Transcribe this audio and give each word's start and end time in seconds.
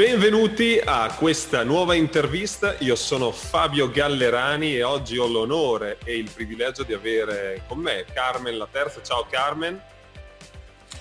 Benvenuti 0.00 0.80
a 0.82 1.14
questa 1.14 1.62
nuova 1.62 1.94
intervista, 1.94 2.74
io 2.78 2.96
sono 2.96 3.32
Fabio 3.32 3.90
Gallerani 3.90 4.74
e 4.74 4.82
oggi 4.82 5.18
ho 5.18 5.26
l'onore 5.26 5.98
e 6.04 6.16
il 6.16 6.30
privilegio 6.32 6.84
di 6.84 6.94
avere 6.94 7.64
con 7.68 7.80
me 7.80 8.06
Carmen 8.10 8.56
La 8.56 8.66
Terza. 8.66 9.02
Ciao 9.02 9.26
Carmen. 9.28 9.78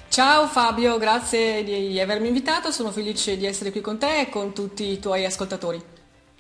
Ciao 0.10 0.48
Fabio, 0.48 0.98
grazie 0.98 1.64
di 1.64 1.98
avermi 1.98 2.28
invitato, 2.28 2.72
sono 2.72 2.92
felice 2.92 3.38
di 3.38 3.46
essere 3.46 3.72
qui 3.72 3.80
con 3.80 3.98
te 3.98 4.20
e 4.20 4.30
con 4.30 4.54
tutti 4.54 4.90
i 4.92 5.00
tuoi 5.00 5.24
ascoltatori. 5.24 5.82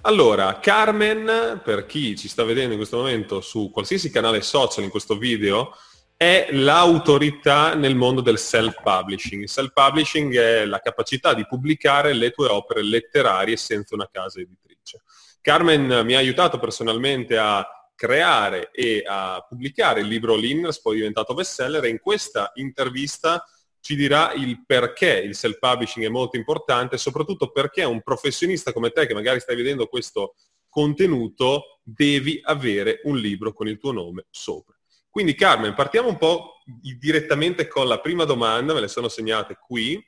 Allora, 0.01 0.59
Carmen, 0.59 1.61
per 1.63 1.85
chi 1.85 2.17
ci 2.17 2.27
sta 2.27 2.43
vedendo 2.43 2.71
in 2.71 2.77
questo 2.77 2.97
momento 2.97 3.39
su 3.39 3.71
qualsiasi 3.71 4.11
canale 4.11 4.41
social 4.41 4.83
in 4.83 4.89
questo 4.89 5.17
video, 5.17 5.77
è 6.21 6.49
l'autorità 6.51 7.75
nel 7.75 7.95
mondo 7.95 8.19
del 8.19 8.37
self-publishing. 8.37 9.43
Il 9.43 9.49
self-publishing 9.49 10.37
è 10.37 10.65
la 10.65 10.79
capacità 10.79 11.33
di 11.33 11.45
pubblicare 11.45 12.11
le 12.11 12.31
tue 12.31 12.49
opere 12.49 12.83
letterarie 12.83 13.55
senza 13.55 13.95
una 13.95 14.09
casa 14.11 14.41
editrice. 14.41 15.03
Carmen 15.39 16.01
mi 16.03 16.15
ha 16.15 16.17
aiutato 16.17 16.59
personalmente 16.59 17.37
a 17.37 17.65
creare 17.95 18.69
e 18.73 19.01
a 19.07 19.45
pubblicare 19.47 20.01
il 20.01 20.07
libro 20.07 20.35
Linners, 20.35 20.81
poi 20.81 20.97
diventato 20.97 21.33
bestseller 21.33 21.85
e 21.85 21.87
in 21.87 21.99
questa 21.99 22.51
intervista 22.55 23.41
ci 23.79 23.95
dirà 23.95 24.33
il 24.33 24.65
perché 24.65 25.19
il 25.19 25.35
self-publishing 25.35 26.05
è 26.05 26.09
molto 26.09 26.35
importante 26.35 26.97
soprattutto 26.97 27.49
perché 27.49 27.85
un 27.85 28.01
professionista 28.01 28.73
come 28.73 28.89
te 28.89 29.07
che 29.07 29.13
magari 29.13 29.39
stai 29.39 29.55
vedendo 29.55 29.87
questo 29.87 30.35
contenuto 30.67 31.79
devi 31.81 32.41
avere 32.43 32.99
un 33.03 33.15
libro 33.15 33.53
con 33.53 33.69
il 33.69 33.77
tuo 33.77 33.93
nome 33.93 34.25
sopra. 34.29 34.78
Quindi 35.09 35.33
Carmen, 35.33 35.73
partiamo 35.73 36.07
un 36.07 36.17
po' 36.17 36.61
direttamente 36.65 37.67
con 37.67 37.87
la 37.87 37.99
prima 37.99 38.25
domanda, 38.25 38.73
me 38.73 38.81
le 38.81 38.87
sono 38.87 39.07
segnate 39.07 39.57
qui, 39.59 40.01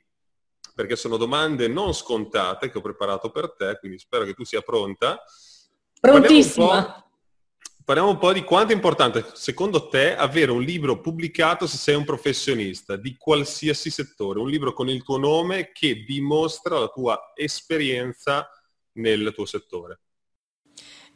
perché 0.74 0.96
sono 0.96 1.16
domande 1.16 1.68
non 1.68 1.92
scontate 1.92 2.70
che 2.70 2.78
ho 2.78 2.80
preparato 2.80 3.30
per 3.30 3.52
te, 3.54 3.76
quindi 3.78 3.98
spero 3.98 4.24
che 4.24 4.34
tu 4.34 4.44
sia 4.44 4.62
pronta. 4.62 5.22
Prontissima. 6.00 6.66
Parliamo 6.66 6.94
un, 6.96 7.84
parliamo 7.84 8.10
un 8.10 8.18
po' 8.18 8.32
di 8.32 8.44
quanto 8.44 8.72
è 8.72 8.74
importante, 8.74 9.26
secondo 9.34 9.88
te, 9.88 10.16
avere 10.16 10.52
un 10.52 10.62
libro 10.62 11.00
pubblicato 11.00 11.66
se 11.66 11.76
sei 11.76 11.94
un 11.96 12.04
professionista 12.04 12.96
di 12.96 13.16
qualsiasi 13.16 13.90
settore, 13.90 14.38
un 14.38 14.48
libro 14.48 14.72
con 14.72 14.88
il 14.88 15.02
tuo 15.02 15.18
nome 15.18 15.72
che 15.72 16.04
dimostra 16.04 16.78
la 16.78 16.88
tua 16.88 17.32
esperienza 17.34 18.48
nel 18.92 19.32
tuo 19.34 19.46
settore. 19.46 20.00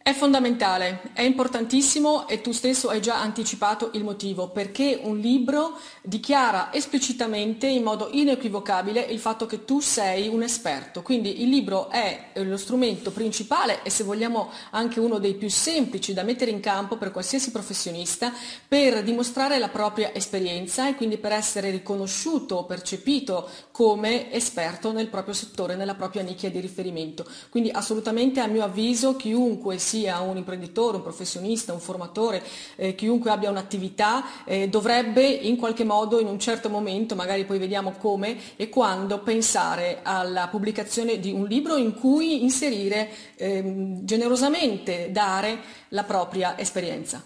È 0.06 0.14
fondamentale, 0.14 1.00
è 1.14 1.22
importantissimo 1.22 2.28
e 2.28 2.40
tu 2.40 2.52
stesso 2.52 2.90
hai 2.90 3.02
già 3.02 3.20
anticipato 3.20 3.90
il 3.94 4.04
motivo, 4.04 4.50
perché 4.50 5.00
un 5.02 5.18
libro 5.18 5.80
dichiara 6.00 6.72
esplicitamente 6.72 7.66
in 7.66 7.82
modo 7.82 8.10
inequivocabile 8.12 9.00
il 9.00 9.18
fatto 9.18 9.46
che 9.46 9.64
tu 9.64 9.80
sei 9.80 10.28
un 10.28 10.44
esperto. 10.44 11.02
Quindi 11.02 11.42
il 11.42 11.48
libro 11.48 11.90
è 11.90 12.28
lo 12.34 12.56
strumento 12.56 13.10
principale 13.10 13.82
e 13.82 13.90
se 13.90 14.04
vogliamo 14.04 14.52
anche 14.70 15.00
uno 15.00 15.18
dei 15.18 15.34
più 15.34 15.50
semplici 15.50 16.14
da 16.14 16.22
mettere 16.22 16.52
in 16.52 16.60
campo 16.60 16.96
per 16.96 17.10
qualsiasi 17.10 17.50
professionista 17.50 18.32
per 18.68 19.02
dimostrare 19.02 19.58
la 19.58 19.70
propria 19.70 20.14
esperienza 20.14 20.88
e 20.88 20.94
quindi 20.94 21.18
per 21.18 21.32
essere 21.32 21.70
riconosciuto 21.70 22.62
percepito 22.62 23.48
come 23.72 24.32
esperto 24.32 24.92
nel 24.92 25.08
proprio 25.08 25.34
settore, 25.34 25.74
nella 25.74 25.96
propria 25.96 26.22
nicchia 26.22 26.48
di 26.48 26.60
riferimento. 26.60 27.26
Quindi 27.50 27.70
assolutamente 27.70 28.38
a 28.38 28.46
mio 28.46 28.62
avviso 28.62 29.16
chiunque 29.16 29.78
sia 29.78 29.94
sia 29.96 30.20
un 30.20 30.36
imprenditore, 30.36 30.96
un 30.96 31.02
professionista, 31.02 31.72
un 31.72 31.80
formatore, 31.80 32.42
eh, 32.76 32.94
chiunque 32.94 33.30
abbia 33.30 33.48
un'attività, 33.48 34.44
eh, 34.44 34.68
dovrebbe 34.68 35.24
in 35.24 35.56
qualche 35.56 35.84
modo, 35.84 36.20
in 36.20 36.26
un 36.26 36.38
certo 36.38 36.68
momento, 36.68 37.14
magari 37.14 37.46
poi 37.46 37.58
vediamo 37.58 37.92
come 37.92 38.56
e 38.56 38.68
quando, 38.68 39.20
pensare 39.20 40.00
alla 40.02 40.48
pubblicazione 40.48 41.18
di 41.18 41.32
un 41.32 41.46
libro 41.46 41.76
in 41.76 41.94
cui 41.94 42.42
inserire 42.42 43.08
ehm, 43.36 44.04
generosamente, 44.04 45.10
dare 45.10 45.60
la 45.88 46.04
propria 46.04 46.58
esperienza. 46.58 47.22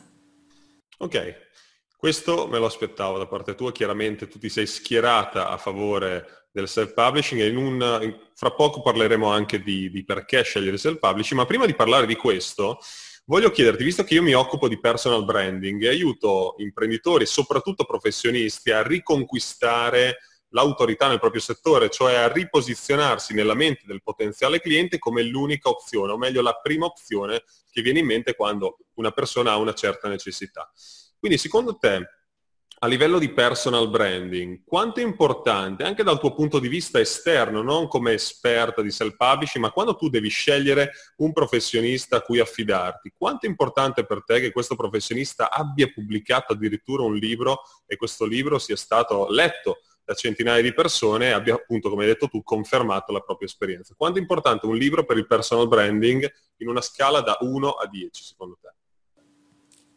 Ok, 0.98 1.48
questo 1.96 2.46
me 2.46 2.58
lo 2.58 2.66
aspettavo 2.66 3.18
da 3.18 3.26
parte 3.26 3.54
tua, 3.56 3.72
chiaramente 3.72 4.28
tu 4.28 4.38
ti 4.38 4.48
sei 4.48 4.66
schierata 4.66 5.48
a 5.48 5.56
favore 5.56 6.39
del 6.50 6.68
self-publishing 6.68 7.40
e 7.40 7.46
in 7.48 7.56
un, 7.56 8.18
fra 8.34 8.50
poco 8.52 8.82
parleremo 8.82 9.30
anche 9.30 9.62
di, 9.62 9.90
di 9.90 10.04
perché 10.04 10.42
scegliere 10.42 10.72
il 10.72 10.78
self-publishing, 10.78 11.38
ma 11.38 11.46
prima 11.46 11.66
di 11.66 11.74
parlare 11.74 12.06
di 12.06 12.16
questo 12.16 12.78
voglio 13.26 13.50
chiederti, 13.50 13.84
visto 13.84 14.02
che 14.02 14.14
io 14.14 14.22
mi 14.22 14.34
occupo 14.34 14.66
di 14.66 14.80
personal 14.80 15.24
branding 15.24 15.82
e 15.84 15.88
aiuto 15.88 16.54
imprenditori, 16.58 17.26
soprattutto 17.26 17.84
professionisti, 17.84 18.72
a 18.72 18.82
riconquistare 18.82 20.18
l'autorità 20.48 21.06
nel 21.06 21.20
proprio 21.20 21.40
settore, 21.40 21.90
cioè 21.90 22.14
a 22.14 22.32
riposizionarsi 22.32 23.34
nella 23.34 23.54
mente 23.54 23.84
del 23.86 24.02
potenziale 24.02 24.60
cliente 24.60 24.98
come 24.98 25.22
l'unica 25.22 25.68
opzione, 25.68 26.12
o 26.12 26.18
meglio 26.18 26.42
la 26.42 26.58
prima 26.60 26.86
opzione 26.86 27.44
che 27.70 27.82
viene 27.82 28.00
in 28.00 28.06
mente 28.06 28.34
quando 28.34 28.78
una 28.94 29.12
persona 29.12 29.52
ha 29.52 29.58
una 29.58 29.74
certa 29.74 30.08
necessità. 30.08 30.68
Quindi 31.18 31.38
secondo 31.38 31.76
te 31.76 32.19
a 32.82 32.86
livello 32.86 33.18
di 33.18 33.30
personal 33.30 33.90
branding, 33.90 34.62
quanto 34.64 35.00
è 35.00 35.02
importante, 35.02 35.84
anche 35.84 36.02
dal 36.02 36.18
tuo 36.18 36.32
punto 36.32 36.58
di 36.58 36.68
vista 36.68 36.98
esterno, 36.98 37.60
non 37.60 37.88
come 37.88 38.12
esperta 38.12 38.80
di 38.80 38.90
self-publishing, 38.90 39.62
ma 39.62 39.70
quando 39.70 39.96
tu 39.96 40.08
devi 40.08 40.30
scegliere 40.30 40.92
un 41.16 41.34
professionista 41.34 42.16
a 42.16 42.20
cui 42.22 42.38
affidarti, 42.38 43.12
quanto 43.14 43.44
è 43.44 43.50
importante 43.50 44.06
per 44.06 44.24
te 44.24 44.40
che 44.40 44.50
questo 44.50 44.76
professionista 44.76 45.50
abbia 45.50 45.90
pubblicato 45.92 46.54
addirittura 46.54 47.02
un 47.02 47.16
libro 47.16 47.60
e 47.86 47.96
questo 47.96 48.24
libro 48.24 48.58
sia 48.58 48.76
stato 48.76 49.28
letto 49.28 49.80
da 50.02 50.14
centinaia 50.14 50.62
di 50.62 50.72
persone 50.72 51.26
e 51.26 51.32
abbia 51.32 51.56
appunto, 51.56 51.90
come 51.90 52.04
hai 52.04 52.08
detto 52.08 52.28
tu, 52.28 52.42
confermato 52.42 53.12
la 53.12 53.20
propria 53.20 53.46
esperienza. 53.46 53.94
Quanto 53.94 54.16
è 54.16 54.22
importante 54.22 54.64
un 54.64 54.76
libro 54.76 55.04
per 55.04 55.18
il 55.18 55.26
personal 55.26 55.68
branding 55.68 56.26
in 56.56 56.68
una 56.68 56.80
scala 56.80 57.20
da 57.20 57.36
1 57.40 57.70
a 57.72 57.86
10, 57.86 58.24
secondo 58.24 58.56
te? 58.58 58.79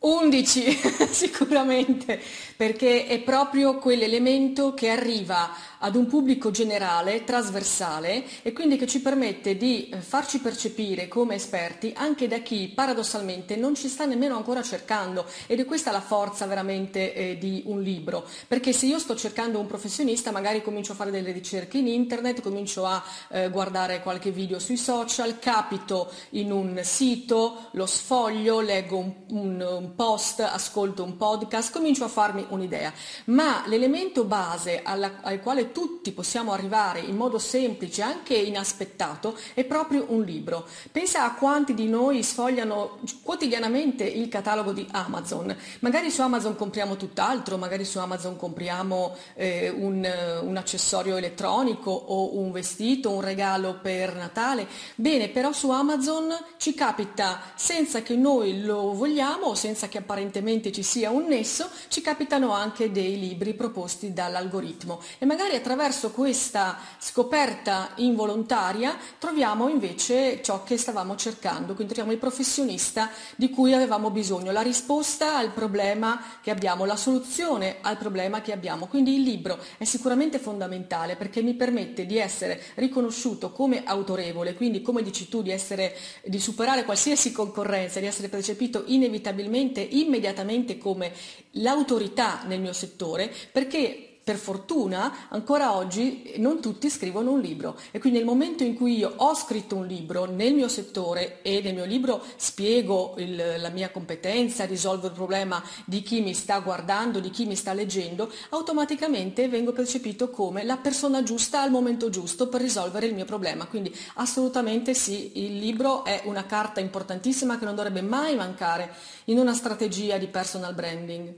11 0.06 0.80
sicuramente, 1.12 2.19
perché 2.58 3.08
è 3.08 3.19
proprio 3.19 3.78
quell'elemento 3.78 4.74
che 4.74 4.90
arriva 4.90 5.52
ad 5.80 5.96
un 5.96 6.08
pubblico 6.08 6.52
generale, 6.52 7.24
trasversale 7.24 8.24
e 8.41 8.52
quindi 8.52 8.78
che 8.78 8.88
ci 8.88 9.02
permette 9.02 9.56
di 9.56 9.90
eh, 9.90 9.97
farci 9.97 10.40
percepire 10.40 11.08
come 11.08 11.36
esperti 11.36 11.94
anche 11.96 12.28
da 12.28 12.40
chi 12.40 12.72
paradossalmente 12.74 13.56
non 13.56 13.75
ci 13.75 13.88
sta 13.88 14.06
nemmeno 14.06 14.36
ancora 14.36 14.62
cercando. 14.62 15.25
Ed 15.47 15.59
è 15.59 15.66
questa 15.66 15.91
la 15.91 16.02
forza 16.02 16.46
veramente 16.47 17.14
eh, 17.14 17.38
di 17.38 17.64
un 17.66 17.81
libro, 17.81 18.25
perché 18.47 18.74
se 18.74 18.85
io 18.85 19.00
sto 19.00 19.16
cercando 19.16 19.59
un 19.59 19.68
professionista 19.68 20.31
magari 20.31 20.62
comincio 20.62 20.94
a 20.94 20.96
fare 20.96 21.12
delle 21.12 21.31
ricerche 21.31 21.78
in 21.78 21.88
internet, 21.88 22.41
comincio 22.41 22.85
a 22.85 23.02
eh, 23.30 23.50
guardare 23.50 24.02
qualche 24.02 24.31
video 24.31 24.59
sui 24.59 24.78
social, 24.78 25.40
capito 25.40 26.12
in 26.31 26.52
un 26.52 26.80
sito, 26.84 27.70
lo 27.72 27.85
sfoglio, 27.85 28.59
leggo 28.59 28.97
un, 28.97 29.14
un, 29.30 29.62
un 29.62 29.93
post, 29.96 30.40
ascolto 30.40 31.04
un 31.04 31.18
podcast, 31.18 31.72
comincio 31.72 32.04
a 32.04 32.08
farmi 32.08 32.46
un'idea, 32.50 32.92
ma 33.26 33.64
l'elemento 33.68 34.24
base 34.24 34.81
alla, 34.84 35.20
al 35.22 35.40
quale 35.42 35.72
tutti 35.72 36.12
possiamo 36.12 36.52
arrivare 36.52 37.00
in 37.00 37.16
modo 37.16 37.40
semplice, 37.40 38.02
anche 38.02 38.35
inaspettato, 38.35 39.38
è 39.53 39.64
proprio 39.64 40.06
un 40.09 40.23
libro. 40.23 40.66
Pensa 40.91 41.23
a 41.23 41.34
quanti 41.34 41.73
di 41.73 41.88
noi 41.88 42.23
sfogliano 42.23 43.00
quotidianamente 43.22 44.03
il 44.03 44.28
catalogo 44.29 44.72
di 44.72 44.88
Amazon. 44.91 45.56
Magari 45.79 46.12
su 46.12 46.22
Amazon 46.22 46.56
compriamo 46.56 46.96
tutt'altro, 46.96 47.58
magari 47.58 47.85
su 47.85 48.00
Amazon 48.00 48.38
compriamo 48.38 49.16
eh, 49.35 49.70
un, 49.70 50.08
un 50.41 50.58
accessorio 50.58 51.17
elettronico 51.17 51.91
o 51.91 52.38
un 52.38 52.52
vestito, 52.52 53.12
un 53.12 53.22
regalo 53.22 53.79
per 53.82 54.16
Natale. 54.16 54.67
Bene, 54.96 55.29
però 55.29 55.52
su 55.52 55.70
Amazon 55.70 56.35
ci 56.58 56.73
capita 56.73 57.41
senza 57.56 58.02
che 58.02 58.16
noi 58.16 58.62
lo 58.64 58.94
vogliamo, 58.94 59.56
senza 59.56 59.83
senza 59.84 59.88
che 59.88 59.97
apparentemente 59.97 60.72
ci 60.72 60.84
sia 60.84 61.09
un 61.09 61.26
nesso, 61.26 61.70
ci 61.88 62.02
capitano 62.02 62.52
anche 62.52 62.91
dei 62.91 63.20
libri 63.20 63.53
proposti 63.53 64.14
dall'algoritmo 64.14 65.02
e 65.18 65.26
magari 65.26 65.56
attraverso 65.56 66.12
questa 66.12 66.78
scoperta 67.00 67.91
involontaria 67.96 68.96
troviamo 69.20 69.68
invece 69.68 70.41
ciò 70.41 70.64
che 70.64 70.78
stavamo 70.78 71.16
cercando, 71.16 71.74
quindi 71.74 71.94
troviamo 71.94 72.12
il 72.12 72.18
professionista 72.18 73.09
di 73.35 73.50
cui 73.50 73.74
avevamo 73.74 74.09
bisogno, 74.09 74.52
la 74.52 74.62
risposta 74.62 75.38
al 75.38 75.52
problema 75.52 76.22
che 76.41 76.52
abbiamo, 76.52 76.86
la 76.86 76.96
soluzione 76.96 77.78
al 77.82 77.97
problema 77.97 78.41
che 78.41 78.52
abbiamo. 78.52 78.88
Quindi 78.88 79.16
il 79.16 79.22
libro 79.22 79.59
è 79.78 79.84
sicuramente 79.84 80.40
fondamentale 80.40 81.16
perché 81.16 81.41
mi 81.41 81.56
permette 81.56 82.06
di 82.06 82.18
essere 82.18 82.62
riconosciuto 82.76 83.52
come 83.52 83.84
autorevole, 83.84 84.53
quindi 84.53 84.82
come 84.82 85.02
dici 85.02 85.28
tu, 85.28 85.41
di, 85.41 85.52
essere, 85.52 85.96
di 86.24 86.40
superare 86.40 86.86
qualsiasi 86.86 87.32
concorrenza, 87.32 88.00
di 88.00 88.06
essere 88.06 88.29
percepito 88.29 88.84
inevitabilmente, 88.94 89.72
immediatamente 89.81 90.78
come 90.78 91.11
l'autorità 91.52 92.43
nel 92.46 92.59
mio 92.59 92.73
settore, 92.73 93.31
perché 93.52 94.13
per 94.23 94.37
fortuna 94.37 95.28
ancora 95.29 95.75
oggi 95.75 96.35
non 96.37 96.61
tutti 96.61 96.90
scrivono 96.90 97.31
un 97.31 97.41
libro 97.41 97.78
e 97.91 97.99
quindi 97.99 98.20
nel 98.20 98.28
momento 98.28 98.64
in 98.64 98.75
cui 98.75 98.97
io 98.97 99.14
ho 99.17 99.35
scritto 99.35 99.75
un 99.75 99.85
libro 99.85 100.25
nel 100.25 100.53
mio 100.53 100.70
settore 100.70 101.41
e 101.41 101.61
nel 101.61 101.73
mio 101.73 101.84
libro 101.84 102.23
spiego 102.37 103.16
il, 103.17 103.55
la 103.58 103.70
mia 103.70 103.91
competenza, 103.91 104.66
risolvo 104.66 105.08
il 105.08 105.14
problema 105.14 105.61
di 105.85 106.02
chi 106.02 106.22
mi 106.22 106.34
sta 106.34 106.59
guardando, 106.59 107.20
di 107.20 107.29
chi 107.29 107.46
mi 107.46 107.55
sta 107.55 107.73
leggendo, 107.73 108.31
automaticamente 108.49 109.49
vengo 109.49 109.73
percepito 109.73 110.29
come 110.29 110.64
la 110.64 110.78
persona 110.78 111.22
giusta 111.23 111.61
al 111.61 111.72
momento 111.72 112.09
giusto 112.09 112.47
per 112.47 112.61
risolvere 112.61 113.08
il 113.08 113.14
mio 113.14 113.26
problema. 113.26 113.66
Quindi 113.66 113.93
assolutamente 114.16 114.93
sì, 114.93 115.43
il 115.46 115.58
libro 115.58 116.05
è 116.05 116.22
una 116.26 116.46
carta 116.46 116.79
importantissima 116.79 117.59
che 117.59 117.66
non 117.66 117.76
dovrebbe 117.76 118.02
mai 118.02 118.35
mancare 118.35 118.93
in 119.26 119.37
una 119.37 119.53
strategia 119.53 120.17
di 120.17 120.28
personal 120.28 120.73
branding. 120.73 121.34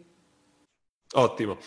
Ottimo. 1.13 1.57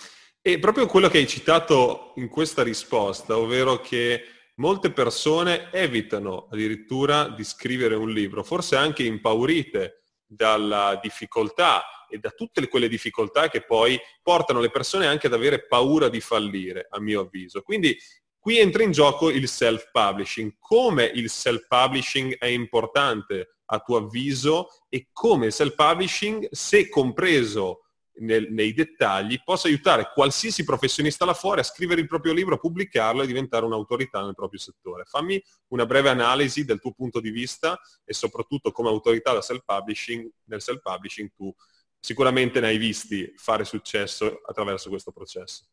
E 0.49 0.59
proprio 0.59 0.87
quello 0.87 1.11
che 1.11 1.19
hai 1.19 1.27
citato 1.27 2.15
in 2.17 2.31
questa 2.31 2.63
risposta, 2.63 3.37
ovvero 3.37 3.83
che 3.83 4.25
molte 4.55 4.91
persone 4.91 5.71
evitano 5.73 6.49
addirittura 6.51 7.29
di 7.29 7.45
scrivere 7.45 7.95
un 7.95 8.09
libro, 8.09 8.43
forse 8.43 8.75
anche 8.75 9.03
impaurite 9.03 10.05
dalla 10.27 10.99
difficoltà 11.03 12.07
e 12.09 12.17
da 12.17 12.31
tutte 12.31 12.67
quelle 12.67 12.89
difficoltà 12.89 13.51
che 13.51 13.61
poi 13.61 14.01
portano 14.23 14.61
le 14.61 14.71
persone 14.71 15.07
anche 15.07 15.27
ad 15.27 15.35
avere 15.35 15.67
paura 15.67 16.09
di 16.09 16.23
fallire, 16.23 16.87
a 16.89 16.99
mio 16.99 17.21
avviso. 17.21 17.61
Quindi 17.61 17.95
qui 18.39 18.59
entra 18.59 18.83
in 18.83 18.91
gioco 18.91 19.29
il 19.29 19.47
self-publishing. 19.49 20.55
Come 20.59 21.05
il 21.05 21.29
self-publishing 21.29 22.39
è 22.39 22.47
importante 22.47 23.57
a 23.67 23.81
tuo 23.81 23.99
avviso 23.99 24.69
e 24.89 25.11
come 25.13 25.45
il 25.45 25.53
self-publishing, 25.53 26.49
se 26.53 26.89
compreso 26.89 27.83
nel, 28.21 28.53
nei 28.53 28.73
dettagli 28.73 29.41
possa 29.45 29.69
aiutare 29.69 30.11
qualsiasi 30.13 30.65
professionista 30.65 31.25
là 31.25 31.35
fuori 31.35 31.61
a 31.61 31.65
scrivere 31.65 32.01
il 32.01 32.07
proprio 32.07 32.33
libro, 32.33 32.59
pubblicarlo 32.59 33.23
e 33.23 33.27
diventare 33.27 33.65
un'autorità 33.65 34.23
nel 34.23 34.35
proprio 34.35 34.61
settore. 34.61 35.05
Fammi 35.05 35.43
una 35.69 35.87
breve 35.87 36.09
analisi 36.09 36.65
del 36.65 36.81
tuo 36.81 36.93
punto 36.93 37.21
di 37.21 37.31
vista 37.31 37.79
e 38.05 38.13
soprattutto 38.13 38.73
come 38.73 38.89
autorità 38.89 39.33
da 39.33 39.43
self-publishing, 39.43 40.29
nel 40.45 40.63
self-publishing 40.63 41.31
tu 41.35 41.55
sicuramente 42.01 42.61
ne 42.61 42.69
hai 42.69 42.79
visti 42.79 43.33
fare 43.37 43.65
successo 43.65 44.41
attraverso 44.47 44.89
questo 44.89 45.13
processo. 45.13 45.67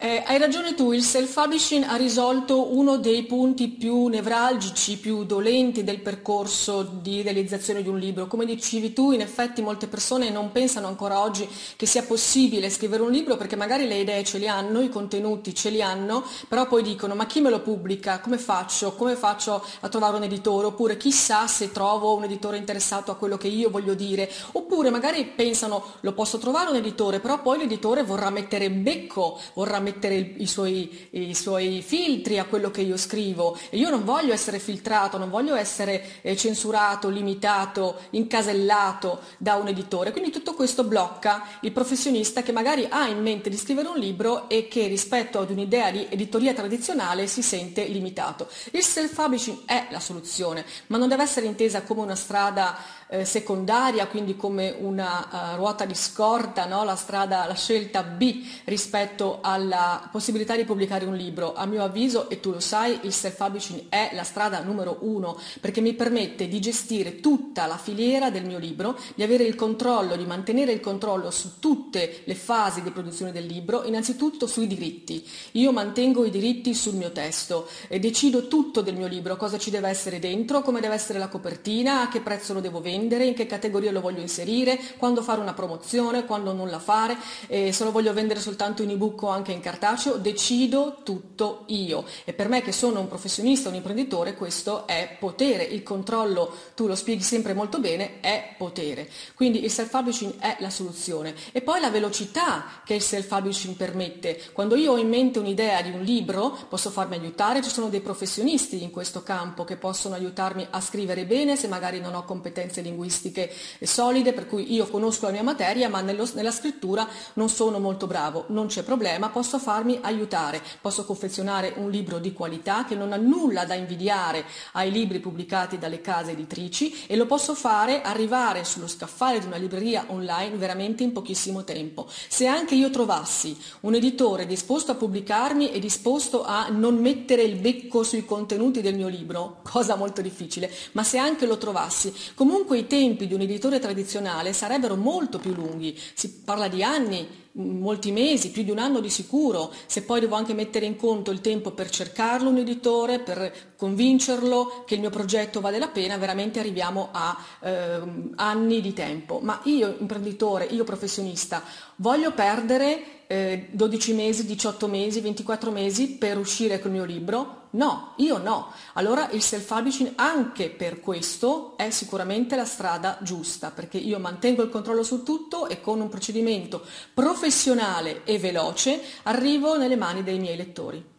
Eh, 0.00 0.22
hai 0.24 0.38
ragione 0.38 0.74
tu, 0.74 0.92
il 0.92 1.02
self-publishing 1.02 1.82
ha 1.82 1.96
risolto 1.96 2.72
uno 2.72 2.98
dei 2.98 3.24
punti 3.24 3.66
più 3.66 4.06
nevralgici, 4.06 4.96
più 4.96 5.24
dolenti 5.24 5.82
del 5.82 5.98
percorso 5.98 6.84
di 6.84 7.20
realizzazione 7.20 7.82
di 7.82 7.88
un 7.88 7.98
libro. 7.98 8.28
Come 8.28 8.44
dicevi 8.44 8.92
tu, 8.92 9.10
in 9.10 9.22
effetti 9.22 9.60
molte 9.60 9.88
persone 9.88 10.30
non 10.30 10.52
pensano 10.52 10.86
ancora 10.86 11.20
oggi 11.20 11.48
che 11.74 11.84
sia 11.86 12.04
possibile 12.04 12.70
scrivere 12.70 13.02
un 13.02 13.10
libro 13.10 13.36
perché 13.36 13.56
magari 13.56 13.88
le 13.88 13.96
idee 13.96 14.22
ce 14.22 14.38
le 14.38 14.46
hanno, 14.46 14.82
i 14.82 14.88
contenuti 14.88 15.52
ce 15.52 15.70
li 15.70 15.82
hanno, 15.82 16.24
però 16.46 16.68
poi 16.68 16.84
dicono 16.84 17.16
ma 17.16 17.26
chi 17.26 17.40
me 17.40 17.50
lo 17.50 17.58
pubblica? 17.58 18.20
Come 18.20 18.38
faccio? 18.38 18.92
Come 18.92 19.16
faccio 19.16 19.64
a 19.80 19.88
trovare 19.88 20.14
un 20.14 20.22
editore? 20.22 20.66
Oppure 20.66 20.96
chissà 20.96 21.48
se 21.48 21.72
trovo 21.72 22.14
un 22.14 22.22
editore 22.22 22.56
interessato 22.56 23.10
a 23.10 23.16
quello 23.16 23.36
che 23.36 23.48
io 23.48 23.68
voglio 23.68 23.94
dire. 23.94 24.30
Oppure 24.52 24.90
magari 24.90 25.24
pensano 25.24 25.82
lo 26.02 26.12
posso 26.12 26.38
trovare 26.38 26.70
un 26.70 26.76
editore, 26.76 27.18
però 27.18 27.42
poi 27.42 27.58
l'editore 27.58 28.04
vorrà 28.04 28.30
mettere 28.30 28.70
becco, 28.70 29.40
vorrà 29.54 29.70
mettere 29.72 29.86
mettere 29.88 30.14
i 30.14 30.46
suoi, 30.46 31.08
i 31.10 31.34
suoi, 31.34 31.82
filtri 31.82 32.38
a 32.38 32.44
quello 32.44 32.70
che 32.70 32.82
io 32.82 32.96
scrivo 32.96 33.56
e 33.70 33.78
io 33.78 33.88
non 33.88 34.04
voglio 34.04 34.32
essere 34.32 34.58
filtrato, 34.58 35.16
non 35.16 35.30
voglio 35.30 35.54
essere 35.54 36.20
eh, 36.22 36.36
censurato, 36.36 37.08
limitato, 37.08 38.00
incasellato 38.10 39.20
da 39.38 39.54
un 39.54 39.68
editore. 39.68 40.12
Quindi 40.12 40.30
tutto 40.30 40.54
questo 40.54 40.84
blocca 40.84 41.44
il 41.60 41.72
professionista 41.72 42.42
che 42.42 42.52
magari 42.52 42.86
ha 42.88 43.08
in 43.08 43.22
mente 43.22 43.48
di 43.48 43.56
scrivere 43.56 43.88
un 43.88 43.98
libro 43.98 44.48
e 44.48 44.68
che 44.68 44.86
rispetto 44.86 45.40
ad 45.40 45.50
un'idea 45.50 45.90
di 45.90 46.06
editoria 46.08 46.52
tradizionale 46.52 47.26
si 47.26 47.42
sente 47.42 47.84
limitato. 47.84 48.48
Il 48.72 48.82
self-publishing 48.82 49.64
è 49.64 49.88
la 49.90 50.00
soluzione, 50.00 50.64
ma 50.88 50.98
non 50.98 51.08
deve 51.08 51.22
essere 51.22 51.46
intesa 51.46 51.82
come 51.82 52.02
una 52.02 52.14
strada 52.14 52.76
eh, 53.08 53.24
secondaria, 53.24 54.06
quindi 54.06 54.36
come 54.36 54.74
una 54.78 55.54
uh, 55.54 55.56
ruota 55.56 55.84
di 55.86 55.94
scorta, 55.94 56.66
no? 56.66 56.84
la, 56.84 56.94
strada, 56.94 57.46
la 57.46 57.54
scelta 57.54 58.02
B 58.02 58.44
rispetto 58.64 59.38
alla 59.40 60.08
possibilità 60.12 60.54
di 60.54 60.64
pubblicare 60.64 61.06
un 61.06 61.14
libro. 61.14 61.54
A 61.54 61.64
mio 61.64 61.82
avviso, 61.82 62.28
e 62.28 62.40
tu 62.40 62.50
lo 62.50 62.60
sai, 62.60 62.98
il 63.02 63.12
self-publishing 63.12 63.86
è 63.88 64.10
la 64.12 64.24
strada 64.24 64.60
numero 64.60 64.98
uno 65.00 65.38
perché 65.60 65.80
mi 65.80 65.94
permette 65.94 66.48
di 66.48 66.60
gestire 66.60 67.20
tutta 67.20 67.66
la 67.66 67.78
filiera 67.78 68.30
del 68.30 68.44
mio 68.44 68.58
libro, 68.58 68.98
di 69.14 69.22
avere 69.22 69.44
il 69.44 69.54
controllo, 69.54 70.16
di 70.16 70.26
mantenere 70.26 70.72
il 70.72 70.80
controllo 70.80 71.30
su 71.30 71.58
tutte 71.58 72.22
le 72.24 72.34
fasi 72.34 72.82
di 72.82 72.90
produzione 72.90 73.32
del 73.32 73.46
libro, 73.46 73.84
innanzitutto 73.84 74.46
sui 74.46 74.66
diritti. 74.66 75.26
Io 75.52 75.72
mantengo 75.72 76.26
i 76.26 76.30
diritti 76.30 76.74
sul 76.74 76.94
mio 76.94 77.10
testo 77.10 77.68
e 77.88 77.98
decido 77.98 78.48
tutto 78.48 78.82
del 78.82 78.96
mio 78.96 79.06
libro, 79.06 79.36
cosa 79.36 79.56
ci 79.56 79.70
deve 79.70 79.88
essere 79.88 80.18
dentro, 80.18 80.60
come 80.60 80.80
deve 80.80 80.94
essere 80.94 81.18
la 81.18 81.28
copertina, 81.28 82.02
a 82.02 82.08
che 82.08 82.20
prezzo 82.20 82.52
lo 82.52 82.60
devo 82.60 82.80
vendere 82.80 82.97
vendere, 82.98 83.24
in 83.24 83.34
che 83.34 83.46
categoria 83.46 83.92
lo 83.92 84.00
voglio 84.00 84.20
inserire, 84.20 84.78
quando 84.96 85.22
fare 85.22 85.40
una 85.40 85.54
promozione, 85.54 86.24
quando 86.24 86.52
non 86.52 86.68
la 86.68 86.80
fare, 86.80 87.16
eh, 87.46 87.72
se 87.72 87.84
lo 87.84 87.92
voglio 87.92 88.12
vendere 88.12 88.40
soltanto 88.40 88.82
in 88.82 88.90
ebook 88.90 89.22
o 89.22 89.28
anche 89.28 89.52
in 89.52 89.60
cartaceo, 89.60 90.16
decido 90.16 90.98
tutto 91.04 91.64
io. 91.66 92.04
E 92.24 92.32
per 92.32 92.48
me 92.48 92.60
che 92.62 92.72
sono 92.72 93.00
un 93.00 93.08
professionista, 93.08 93.68
un 93.68 93.76
imprenditore, 93.76 94.34
questo 94.34 94.86
è 94.86 95.16
potere. 95.18 95.62
Il 95.62 95.82
controllo, 95.82 96.52
tu 96.74 96.86
lo 96.86 96.96
spieghi 96.96 97.22
sempre 97.22 97.54
molto 97.54 97.78
bene, 97.78 98.20
è 98.20 98.54
potere. 98.56 99.08
Quindi 99.34 99.62
il 99.62 99.70
self-publishing 99.70 100.38
è 100.38 100.56
la 100.60 100.70
soluzione. 100.70 101.34
E 101.52 101.62
poi 101.62 101.80
la 101.80 101.90
velocità 101.90 102.82
che 102.84 102.94
il 102.94 103.02
self-publishing 103.02 103.76
permette. 103.76 104.40
Quando 104.52 104.74
io 104.74 104.92
ho 104.92 104.98
in 104.98 105.08
mente 105.08 105.38
un'idea 105.38 105.82
di 105.82 105.90
un 105.90 106.02
libro, 106.02 106.56
posso 106.68 106.90
farmi 106.90 107.16
aiutare, 107.16 107.62
ci 107.62 107.70
sono 107.70 107.88
dei 107.88 108.00
professionisti 108.00 108.82
in 108.82 108.90
questo 108.90 109.22
campo 109.22 109.64
che 109.64 109.76
possono 109.76 110.14
aiutarmi 110.14 110.66
a 110.70 110.80
scrivere 110.80 111.24
bene 111.24 111.56
se 111.56 111.68
magari 111.68 112.00
non 112.00 112.14
ho 112.14 112.24
competenze 112.24 112.82
linguistiche 112.88 113.52
solide, 113.82 114.32
per 114.32 114.46
cui 114.46 114.72
io 114.72 114.86
conosco 114.86 115.26
la 115.26 115.32
mia 115.32 115.42
materia, 115.42 115.88
ma 115.88 116.00
nello, 116.00 116.28
nella 116.34 116.50
scrittura 116.50 117.06
non 117.34 117.48
sono 117.48 117.78
molto 117.78 118.06
bravo. 118.06 118.44
Non 118.48 118.66
c'è 118.66 118.82
problema, 118.82 119.28
posso 119.28 119.58
farmi 119.58 119.98
aiutare, 120.02 120.62
posso 120.80 121.04
confezionare 121.04 121.74
un 121.76 121.90
libro 121.90 122.18
di 122.18 122.32
qualità 122.32 122.84
che 122.84 122.94
non 122.94 123.12
ha 123.12 123.16
nulla 123.16 123.64
da 123.64 123.74
invidiare 123.74 124.44
ai 124.72 124.90
libri 124.90 125.20
pubblicati 125.20 125.78
dalle 125.78 126.00
case 126.00 126.32
editrici 126.32 127.04
e 127.06 127.16
lo 127.16 127.26
posso 127.26 127.54
fare 127.54 128.02
arrivare 128.02 128.64
sullo 128.64 128.88
scaffale 128.88 129.38
di 129.38 129.46
una 129.46 129.56
libreria 129.56 130.06
online 130.08 130.56
veramente 130.56 131.02
in 131.02 131.12
pochissimo 131.12 131.64
tempo. 131.64 132.08
Se 132.28 132.46
anche 132.46 132.74
io 132.74 132.90
trovassi 132.90 133.56
un 133.80 133.94
editore 133.94 134.46
disposto 134.46 134.92
a 134.92 134.94
pubblicarmi 134.94 135.70
e 135.72 135.78
disposto 135.78 136.44
a 136.44 136.68
non 136.68 136.96
mettere 136.96 137.42
il 137.42 137.56
becco 137.56 138.02
sui 138.02 138.24
contenuti 138.24 138.80
del 138.80 138.94
mio 138.94 139.08
libro, 139.08 139.60
cosa 139.62 139.96
molto 139.96 140.22
difficile, 140.22 140.70
ma 140.92 141.02
se 141.02 141.18
anche 141.18 141.46
lo 141.46 141.58
trovassi, 141.58 142.14
comunque 142.34 142.77
i 142.78 142.86
tempi 142.86 143.26
di 143.26 143.34
un 143.34 143.40
editore 143.40 143.78
tradizionale 143.78 144.52
sarebbero 144.52 144.96
molto 144.96 145.38
più 145.38 145.54
lunghi, 145.54 145.98
si 146.14 146.42
parla 146.44 146.68
di 146.68 146.82
anni, 146.82 147.26
molti 147.58 148.12
mesi, 148.12 148.50
più 148.50 148.62
di 148.62 148.70
un 148.70 148.78
anno 148.78 149.00
di 149.00 149.10
sicuro, 149.10 149.72
se 149.86 150.02
poi 150.02 150.20
devo 150.20 150.36
anche 150.36 150.54
mettere 150.54 150.86
in 150.86 150.96
conto 150.96 151.30
il 151.30 151.40
tempo 151.40 151.72
per 151.72 151.90
cercarlo 151.90 152.48
un 152.48 152.58
editore, 152.58 153.18
per 153.18 153.74
convincerlo 153.76 154.84
che 154.86 154.94
il 154.94 155.00
mio 155.00 155.10
progetto 155.10 155.60
vale 155.60 155.78
la 155.78 155.88
pena, 155.88 156.16
veramente 156.16 156.60
arriviamo 156.60 157.08
a 157.10 157.36
eh, 157.60 158.00
anni 158.36 158.80
di 158.80 158.92
tempo. 158.92 159.40
Ma 159.42 159.60
io 159.64 159.96
imprenditore, 159.98 160.66
io 160.66 160.84
professionista, 160.84 161.62
voglio 161.96 162.32
perdere 162.32 163.26
eh, 163.26 163.68
12 163.70 164.14
mesi, 164.14 164.46
18 164.46 164.86
mesi, 164.86 165.20
24 165.20 165.70
mesi 165.70 166.10
per 166.10 166.38
uscire 166.38 166.78
col 166.78 166.92
mio 166.92 167.04
libro? 167.04 167.57
No, 167.70 168.14
io 168.16 168.38
no. 168.38 168.72
Allora 168.94 169.28
il 169.30 169.42
self-publishing 169.42 170.12
anche 170.16 170.70
per 170.70 171.00
questo 171.00 171.76
è 171.76 171.90
sicuramente 171.90 172.56
la 172.56 172.64
strada 172.64 173.18
giusta, 173.20 173.70
perché 173.70 173.98
io 173.98 174.18
mantengo 174.18 174.62
il 174.62 174.70
controllo 174.70 175.02
su 175.02 175.22
tutto 175.22 175.68
e 175.68 175.80
con 175.80 176.00
un 176.00 176.08
procedimento 176.08 176.82
professionale 177.12 178.24
e 178.24 178.38
veloce 178.38 179.00
arrivo 179.24 179.76
nelle 179.76 179.96
mani 179.96 180.22
dei 180.22 180.38
miei 180.38 180.56
lettori. 180.56 181.16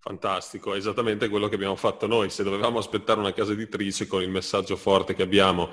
Fantastico, 0.00 0.74
esattamente 0.74 1.28
quello 1.28 1.48
che 1.48 1.56
abbiamo 1.56 1.76
fatto 1.76 2.06
noi. 2.06 2.30
Se 2.30 2.42
dovevamo 2.42 2.78
aspettare 2.78 3.20
una 3.20 3.34
casa 3.34 3.52
editrice 3.52 4.06
con 4.06 4.22
il 4.22 4.30
messaggio 4.30 4.76
forte 4.76 5.14
che 5.14 5.22
abbiamo 5.22 5.68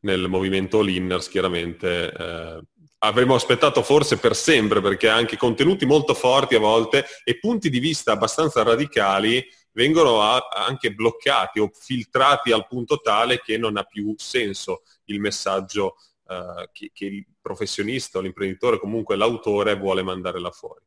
nel 0.00 0.28
movimento 0.28 0.80
Linners 0.80 1.28
chiaramente 1.28 2.12
eh, 2.12 2.60
avremmo 3.04 3.34
aspettato 3.34 3.82
forse 3.82 4.18
per 4.18 4.36
sempre 4.36 4.80
perché 4.80 5.08
anche 5.08 5.36
contenuti 5.36 5.86
molto 5.86 6.14
forti 6.14 6.54
a 6.54 6.60
volte 6.60 7.04
e 7.24 7.38
punti 7.38 7.68
di 7.68 7.78
vista 7.78 8.12
abbastanza 8.12 8.62
radicali 8.62 9.44
vengono 9.72 10.22
a, 10.22 10.48
anche 10.52 10.92
bloccati 10.92 11.58
o 11.58 11.70
filtrati 11.72 12.52
al 12.52 12.66
punto 12.66 13.00
tale 13.00 13.40
che 13.40 13.58
non 13.58 13.76
ha 13.76 13.84
più 13.84 14.14
senso 14.18 14.82
il 15.06 15.18
messaggio 15.18 15.96
eh, 16.28 16.68
che, 16.72 16.90
che, 16.92 17.04
il 17.06 17.26
professionista 17.40 18.18
o 18.18 18.20
l'imprenditore, 18.20 18.78
comunque 18.78 19.16
l'autore, 19.16 19.76
vuole 19.76 20.02
mandare 20.02 20.38
là 20.38 20.50
fuori. 20.50 20.84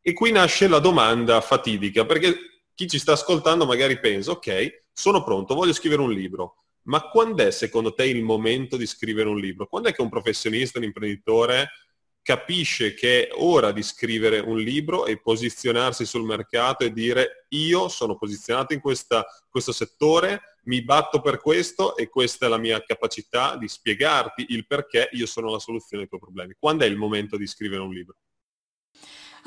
E 0.00 0.12
qui 0.12 0.30
nasce 0.30 0.68
la 0.68 0.78
domanda 0.78 1.40
fatidica, 1.40 2.04
perché 2.04 2.36
chi 2.74 2.86
ci 2.86 2.98
sta 2.98 3.12
ascoltando 3.12 3.66
magari 3.66 3.98
pensa, 3.98 4.30
ok, 4.30 4.84
sono 4.92 5.24
pronto, 5.24 5.54
voglio 5.54 5.72
scrivere 5.72 6.02
un 6.02 6.12
libro, 6.12 6.64
ma 6.88 7.02
quando 7.08 7.46
è 7.46 7.50
secondo 7.50 7.94
te 7.94 8.04
il 8.04 8.22
momento 8.22 8.76
di 8.76 8.86
scrivere 8.86 9.28
un 9.28 9.38
libro? 9.38 9.66
Quando 9.66 9.88
è 9.88 9.92
che 9.92 10.02
un 10.02 10.08
professionista, 10.08 10.78
un 10.78 10.84
imprenditore 10.84 11.68
capisce 12.22 12.94
che 12.94 13.28
è 13.28 13.30
ora 13.36 13.72
di 13.72 13.82
scrivere 13.82 14.38
un 14.38 14.58
libro 14.58 15.06
e 15.06 15.20
posizionarsi 15.20 16.04
sul 16.04 16.24
mercato 16.24 16.84
e 16.84 16.92
dire 16.92 17.46
io 17.50 17.88
sono 17.88 18.16
posizionato 18.16 18.74
in 18.74 18.80
questa, 18.80 19.24
questo 19.48 19.72
settore, 19.72 20.58
mi 20.64 20.82
batto 20.82 21.20
per 21.20 21.40
questo 21.40 21.96
e 21.96 22.08
questa 22.08 22.46
è 22.46 22.48
la 22.48 22.58
mia 22.58 22.82
capacità 22.82 23.56
di 23.56 23.68
spiegarti 23.68 24.46
il 24.50 24.66
perché 24.66 25.08
io 25.12 25.26
sono 25.26 25.50
la 25.50 25.58
soluzione 25.58 26.02
ai 26.02 26.08
tuoi 26.08 26.20
problemi. 26.20 26.54
Quando 26.58 26.84
è 26.84 26.86
il 26.86 26.96
momento 26.96 27.36
di 27.36 27.46
scrivere 27.46 27.82
un 27.82 27.92
libro? 27.92 28.16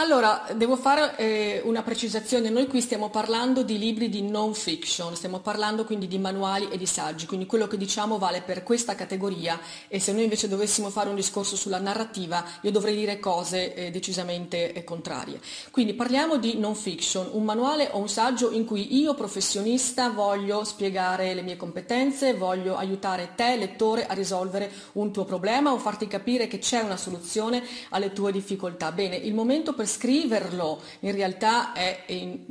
Allora, 0.01 0.47
devo 0.55 0.77
fare 0.77 1.15
eh, 1.17 1.61
una 1.63 1.83
precisazione. 1.83 2.49
Noi 2.49 2.65
qui 2.65 2.81
stiamo 2.81 3.11
parlando 3.11 3.61
di 3.61 3.77
libri 3.77 4.09
di 4.09 4.23
non 4.23 4.55
fiction, 4.55 5.15
stiamo 5.15 5.41
parlando 5.41 5.85
quindi 5.85 6.07
di 6.07 6.17
manuali 6.17 6.69
e 6.71 6.77
di 6.79 6.87
saggi, 6.87 7.27
quindi 7.27 7.45
quello 7.45 7.67
che 7.67 7.77
diciamo 7.77 8.17
vale 8.17 8.41
per 8.41 8.63
questa 8.63 8.95
categoria 8.95 9.59
e 9.87 9.99
se 9.99 10.11
noi 10.11 10.23
invece 10.23 10.47
dovessimo 10.47 10.89
fare 10.89 11.09
un 11.09 11.13
discorso 11.13 11.55
sulla 11.55 11.77
narrativa 11.77 12.43
io 12.61 12.71
dovrei 12.71 12.95
dire 12.95 13.19
cose 13.19 13.75
eh, 13.75 13.91
decisamente 13.91 14.73
eh, 14.73 14.83
contrarie. 14.83 15.39
Quindi 15.69 15.93
parliamo 15.93 16.37
di 16.37 16.57
non 16.57 16.73
fiction, 16.73 17.29
un 17.33 17.43
manuale 17.43 17.89
o 17.91 17.99
un 17.99 18.09
saggio 18.09 18.49
in 18.49 18.65
cui 18.65 18.99
io 18.99 19.13
professionista 19.13 20.09
voglio 20.09 20.63
spiegare 20.63 21.35
le 21.35 21.43
mie 21.43 21.57
competenze, 21.57 22.33
voglio 22.33 22.75
aiutare 22.75 23.33
te 23.35 23.55
lettore 23.55 24.07
a 24.07 24.15
risolvere 24.15 24.71
un 24.93 25.11
tuo 25.11 25.25
problema 25.25 25.71
o 25.71 25.77
farti 25.77 26.07
capire 26.07 26.47
che 26.47 26.57
c'è 26.57 26.79
una 26.79 26.97
soluzione 26.97 27.63
alle 27.89 28.11
tue 28.13 28.31
difficoltà. 28.31 28.91
Bene, 28.91 29.15
il 29.15 29.35
momento 29.35 29.75
per 29.75 29.89
scriverlo 29.91 30.81
in 31.01 31.11
realtà 31.11 31.73
è 31.73 32.05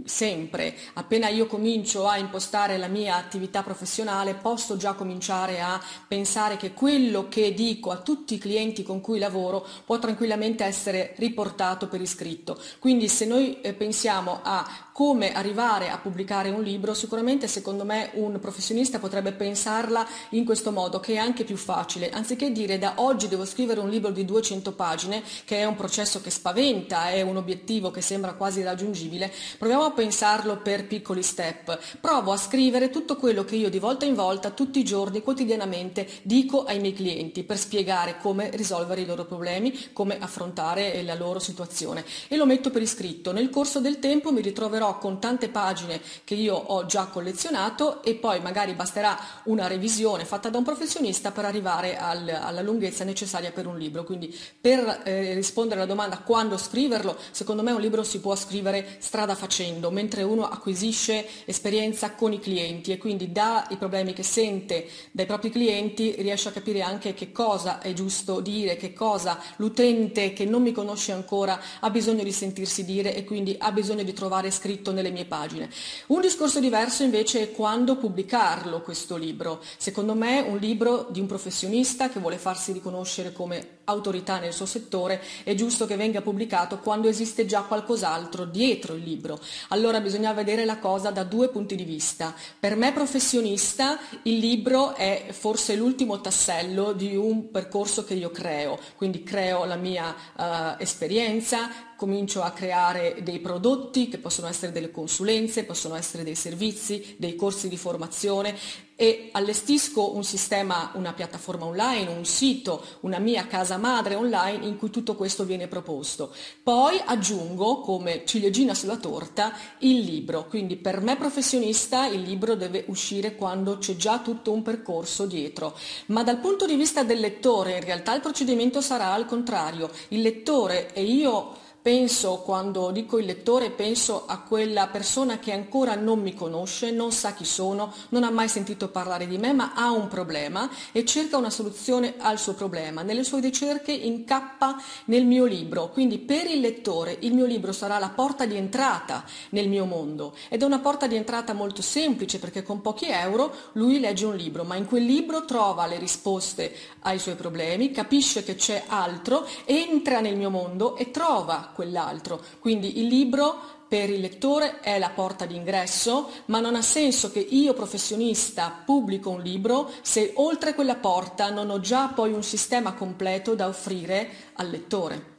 sempre, 0.04 0.76
appena 0.94 1.28
io 1.28 1.46
comincio 1.46 2.06
a 2.06 2.18
impostare 2.18 2.76
la 2.76 2.88
mia 2.88 3.16
attività 3.16 3.62
professionale 3.62 4.34
posso 4.34 4.76
già 4.76 4.92
cominciare 4.92 5.60
a 5.60 5.80
pensare 6.06 6.56
che 6.56 6.72
quello 6.72 7.28
che 7.28 7.54
dico 7.54 7.90
a 7.90 7.96
tutti 7.96 8.34
i 8.34 8.38
clienti 8.38 8.82
con 8.82 9.00
cui 9.00 9.18
lavoro 9.18 9.66
può 9.84 9.98
tranquillamente 9.98 10.64
essere 10.64 11.14
riportato 11.16 11.88
per 11.88 12.00
iscritto. 12.00 12.60
Quindi 12.78 13.08
se 13.08 13.24
noi 13.24 13.60
eh, 13.60 13.72
pensiamo 13.72 14.40
a 14.42 14.89
come 15.00 15.32
arrivare 15.32 15.88
a 15.88 15.96
pubblicare 15.96 16.50
un 16.50 16.62
libro, 16.62 16.92
sicuramente 16.92 17.48
secondo 17.48 17.86
me 17.86 18.10
un 18.16 18.38
professionista 18.38 18.98
potrebbe 18.98 19.32
pensarla 19.32 20.06
in 20.32 20.44
questo 20.44 20.72
modo, 20.72 21.00
che 21.00 21.14
è 21.14 21.16
anche 21.16 21.44
più 21.44 21.56
facile. 21.56 22.10
Anziché 22.10 22.52
dire 22.52 22.78
da 22.78 22.92
oggi 22.96 23.26
devo 23.26 23.46
scrivere 23.46 23.80
un 23.80 23.88
libro 23.88 24.10
di 24.10 24.26
200 24.26 24.72
pagine, 24.72 25.22
che 25.46 25.56
è 25.56 25.64
un 25.64 25.74
processo 25.74 26.20
che 26.20 26.28
spaventa, 26.28 27.08
è 27.08 27.22
un 27.22 27.38
obiettivo 27.38 27.90
che 27.90 28.02
sembra 28.02 28.34
quasi 28.34 28.62
raggiungibile, 28.62 29.32
proviamo 29.56 29.84
a 29.84 29.92
pensarlo 29.92 30.58
per 30.58 30.86
piccoli 30.86 31.22
step. 31.22 31.78
Provo 31.98 32.32
a 32.32 32.36
scrivere 32.36 32.90
tutto 32.90 33.16
quello 33.16 33.42
che 33.42 33.56
io 33.56 33.70
di 33.70 33.78
volta 33.78 34.04
in 34.04 34.14
volta, 34.14 34.50
tutti 34.50 34.80
i 34.80 34.84
giorni, 34.84 35.22
quotidianamente, 35.22 36.06
dico 36.20 36.64
ai 36.64 36.78
miei 36.78 36.92
clienti 36.92 37.42
per 37.42 37.56
spiegare 37.56 38.18
come 38.20 38.50
risolvere 38.52 39.00
i 39.00 39.06
loro 39.06 39.24
problemi, 39.24 39.92
come 39.94 40.18
affrontare 40.20 41.02
la 41.04 41.14
loro 41.14 41.38
situazione. 41.38 42.04
E 42.28 42.36
lo 42.36 42.44
metto 42.44 42.68
per 42.68 42.82
iscritto. 42.82 43.32
Nel 43.32 43.48
corso 43.48 43.80
del 43.80 43.98
tempo 43.98 44.30
mi 44.30 44.42
ritroverò 44.42 44.88
con 44.98 45.20
tante 45.20 45.48
pagine 45.48 46.00
che 46.24 46.34
io 46.34 46.54
ho 46.54 46.86
già 46.86 47.06
collezionato 47.06 48.02
e 48.02 48.14
poi 48.14 48.40
magari 48.40 48.74
basterà 48.74 49.18
una 49.44 49.66
revisione 49.66 50.24
fatta 50.24 50.48
da 50.48 50.58
un 50.58 50.64
professionista 50.64 51.30
per 51.30 51.44
arrivare 51.44 51.96
al, 51.98 52.28
alla 52.28 52.62
lunghezza 52.62 53.04
necessaria 53.04 53.52
per 53.52 53.66
un 53.66 53.78
libro. 53.78 54.04
Quindi 54.04 54.36
per 54.60 55.02
eh, 55.04 55.34
rispondere 55.34 55.80
alla 55.80 55.88
domanda 55.88 56.18
quando 56.18 56.56
scriverlo, 56.56 57.16
secondo 57.30 57.62
me 57.62 57.72
un 57.72 57.80
libro 57.80 58.02
si 58.02 58.20
può 58.20 58.34
scrivere 58.34 58.96
strada 58.98 59.34
facendo, 59.34 59.90
mentre 59.90 60.22
uno 60.22 60.48
acquisisce 60.48 61.26
esperienza 61.44 62.12
con 62.12 62.32
i 62.32 62.38
clienti 62.38 62.92
e 62.92 62.98
quindi 62.98 63.32
dai 63.32 63.76
problemi 63.76 64.12
che 64.12 64.22
sente 64.22 64.88
dai 65.10 65.26
propri 65.26 65.50
clienti 65.50 66.14
riesce 66.18 66.48
a 66.48 66.52
capire 66.52 66.82
anche 66.82 67.14
che 67.14 67.32
cosa 67.32 67.80
è 67.80 67.92
giusto 67.92 68.40
dire, 68.40 68.76
che 68.76 68.92
cosa 68.92 69.38
l'utente 69.56 70.32
che 70.32 70.44
non 70.44 70.62
mi 70.62 70.72
conosce 70.72 71.12
ancora 71.12 71.60
ha 71.80 71.90
bisogno 71.90 72.22
di 72.22 72.32
sentirsi 72.32 72.84
dire 72.84 73.14
e 73.14 73.24
quindi 73.24 73.56
ha 73.58 73.72
bisogno 73.72 74.02
di 74.02 74.12
trovare 74.12 74.50
scritto 74.50 74.69
scritto 74.70 74.92
nelle 74.92 75.10
mie 75.10 75.24
pagine. 75.24 75.68
Un 76.08 76.20
discorso 76.20 76.60
diverso 76.60 77.02
invece 77.02 77.42
è 77.42 77.50
quando 77.50 77.96
pubblicarlo 77.96 78.82
questo 78.82 79.16
libro. 79.16 79.60
Secondo 79.76 80.14
me 80.14 80.40
un 80.40 80.58
libro 80.58 81.08
di 81.10 81.18
un 81.18 81.26
professionista 81.26 82.08
che 82.08 82.20
vuole 82.20 82.38
farsi 82.38 82.70
riconoscere 82.70 83.32
come 83.32 83.78
autorità 83.90 84.38
nel 84.38 84.52
suo 84.52 84.66
settore 84.66 85.22
è 85.44 85.54
giusto 85.54 85.86
che 85.86 85.96
venga 85.96 86.22
pubblicato 86.22 86.78
quando 86.78 87.08
esiste 87.08 87.46
già 87.46 87.62
qualcos'altro 87.62 88.44
dietro 88.44 88.94
il 88.94 89.02
libro. 89.02 89.38
Allora 89.68 90.00
bisogna 90.00 90.32
vedere 90.32 90.64
la 90.64 90.78
cosa 90.78 91.10
da 91.10 91.24
due 91.24 91.48
punti 91.48 91.74
di 91.74 91.84
vista. 91.84 92.34
Per 92.58 92.76
me 92.76 92.92
professionista 92.92 93.98
il 94.22 94.38
libro 94.38 94.94
è 94.94 95.26
forse 95.30 95.74
l'ultimo 95.76 96.20
tassello 96.20 96.92
di 96.92 97.16
un 97.16 97.50
percorso 97.50 98.04
che 98.04 98.14
io 98.14 98.30
creo, 98.30 98.78
quindi 98.96 99.22
creo 99.22 99.64
la 99.64 99.76
mia 99.76 100.14
uh, 100.36 100.42
esperienza, 100.78 101.70
comincio 101.96 102.42
a 102.42 102.52
creare 102.52 103.18
dei 103.22 103.40
prodotti 103.40 104.08
che 104.08 104.16
possono 104.16 104.48
essere 104.48 104.72
delle 104.72 104.90
consulenze, 104.90 105.64
possono 105.64 105.96
essere 105.96 106.24
dei 106.24 106.34
servizi, 106.34 107.16
dei 107.18 107.36
corsi 107.36 107.68
di 107.68 107.76
formazione 107.76 108.56
e 109.00 109.30
allestisco 109.32 110.14
un 110.14 110.24
sistema, 110.24 110.90
una 110.92 111.14
piattaforma 111.14 111.64
online, 111.64 112.10
un 112.10 112.26
sito, 112.26 112.84
una 113.00 113.18
mia 113.18 113.46
casa 113.46 113.78
madre 113.78 114.14
online 114.14 114.66
in 114.66 114.76
cui 114.76 114.90
tutto 114.90 115.14
questo 115.14 115.44
viene 115.44 115.68
proposto. 115.68 116.34
Poi 116.62 117.00
aggiungo 117.02 117.80
come 117.80 118.26
ciliegina 118.26 118.74
sulla 118.74 118.98
torta 118.98 119.54
il 119.78 120.00
libro, 120.00 120.46
quindi 120.48 120.76
per 120.76 121.00
me 121.00 121.16
professionista 121.16 122.04
il 122.08 122.20
libro 122.20 122.56
deve 122.56 122.84
uscire 122.88 123.36
quando 123.36 123.78
c'è 123.78 123.96
già 123.96 124.18
tutto 124.18 124.52
un 124.52 124.60
percorso 124.60 125.24
dietro, 125.24 125.74
ma 126.08 126.22
dal 126.22 126.36
punto 126.36 126.66
di 126.66 126.74
vista 126.74 127.02
del 127.02 127.20
lettore 127.20 127.78
in 127.78 127.84
realtà 127.84 128.14
il 128.14 128.20
procedimento 128.20 128.82
sarà 128.82 129.14
al 129.14 129.24
contrario, 129.24 129.90
il 130.08 130.20
lettore 130.20 130.92
e 130.92 131.04
io 131.04 131.56
Penso, 131.82 132.42
quando 132.42 132.90
dico 132.90 133.16
il 133.16 133.24
lettore, 133.24 133.70
penso 133.70 134.26
a 134.26 134.40
quella 134.40 134.88
persona 134.88 135.38
che 135.38 135.50
ancora 135.50 135.94
non 135.94 136.20
mi 136.20 136.34
conosce, 136.34 136.90
non 136.90 137.10
sa 137.10 137.32
chi 137.32 137.46
sono, 137.46 137.94
non 138.10 138.22
ha 138.22 138.30
mai 138.30 138.48
sentito 138.48 138.88
parlare 138.88 139.26
di 139.26 139.38
me, 139.38 139.54
ma 139.54 139.72
ha 139.74 139.90
un 139.90 140.06
problema 140.06 140.68
e 140.92 141.06
cerca 141.06 141.38
una 141.38 141.48
soluzione 141.48 142.16
al 142.18 142.38
suo 142.38 142.52
problema. 142.52 143.00
Nelle 143.00 143.24
sue 143.24 143.40
ricerche 143.40 143.92
incappa 143.92 144.76
nel 145.06 145.24
mio 145.24 145.46
libro, 145.46 145.88
quindi 145.88 146.18
per 146.18 146.50
il 146.50 146.60
lettore 146.60 147.16
il 147.20 147.32
mio 147.32 147.46
libro 147.46 147.72
sarà 147.72 147.98
la 147.98 148.10
porta 148.10 148.44
di 148.44 148.56
entrata 148.56 149.24
nel 149.50 149.70
mio 149.70 149.86
mondo 149.86 150.34
ed 150.50 150.60
è 150.60 150.66
una 150.66 150.80
porta 150.80 151.06
di 151.06 151.16
entrata 151.16 151.54
molto 151.54 151.80
semplice 151.80 152.38
perché 152.38 152.62
con 152.62 152.82
pochi 152.82 153.06
euro 153.06 153.54
lui 153.72 154.00
legge 154.00 154.26
un 154.26 154.36
libro, 154.36 154.64
ma 154.64 154.76
in 154.76 154.84
quel 154.84 155.06
libro 155.06 155.46
trova 155.46 155.86
le 155.86 155.98
risposte 155.98 156.76
ai 157.04 157.18
suoi 157.18 157.36
problemi, 157.36 157.90
capisce 157.90 158.44
che 158.44 158.54
c'è 158.54 158.82
altro, 158.86 159.46
entra 159.64 160.20
nel 160.20 160.36
mio 160.36 160.50
mondo 160.50 160.94
e 160.98 161.10
trova 161.10 161.68
quell'altro. 161.74 162.40
Quindi 162.58 162.98
il 162.98 163.06
libro 163.06 163.78
per 163.90 164.08
il 164.08 164.20
lettore 164.20 164.78
è 164.80 165.00
la 165.00 165.10
porta 165.10 165.46
d'ingresso, 165.46 166.30
ma 166.46 166.60
non 166.60 166.76
ha 166.76 166.82
senso 166.82 167.32
che 167.32 167.40
io 167.40 167.74
professionista 167.74 168.82
pubblico 168.84 169.30
un 169.30 169.42
libro 169.42 169.90
se 170.02 170.32
oltre 170.36 170.74
quella 170.74 170.94
porta 170.94 171.50
non 171.50 171.70
ho 171.70 171.80
già 171.80 172.06
poi 172.08 172.32
un 172.32 172.44
sistema 172.44 172.94
completo 172.94 173.56
da 173.56 173.66
offrire 173.66 174.30
al 174.54 174.70
lettore. 174.70 175.38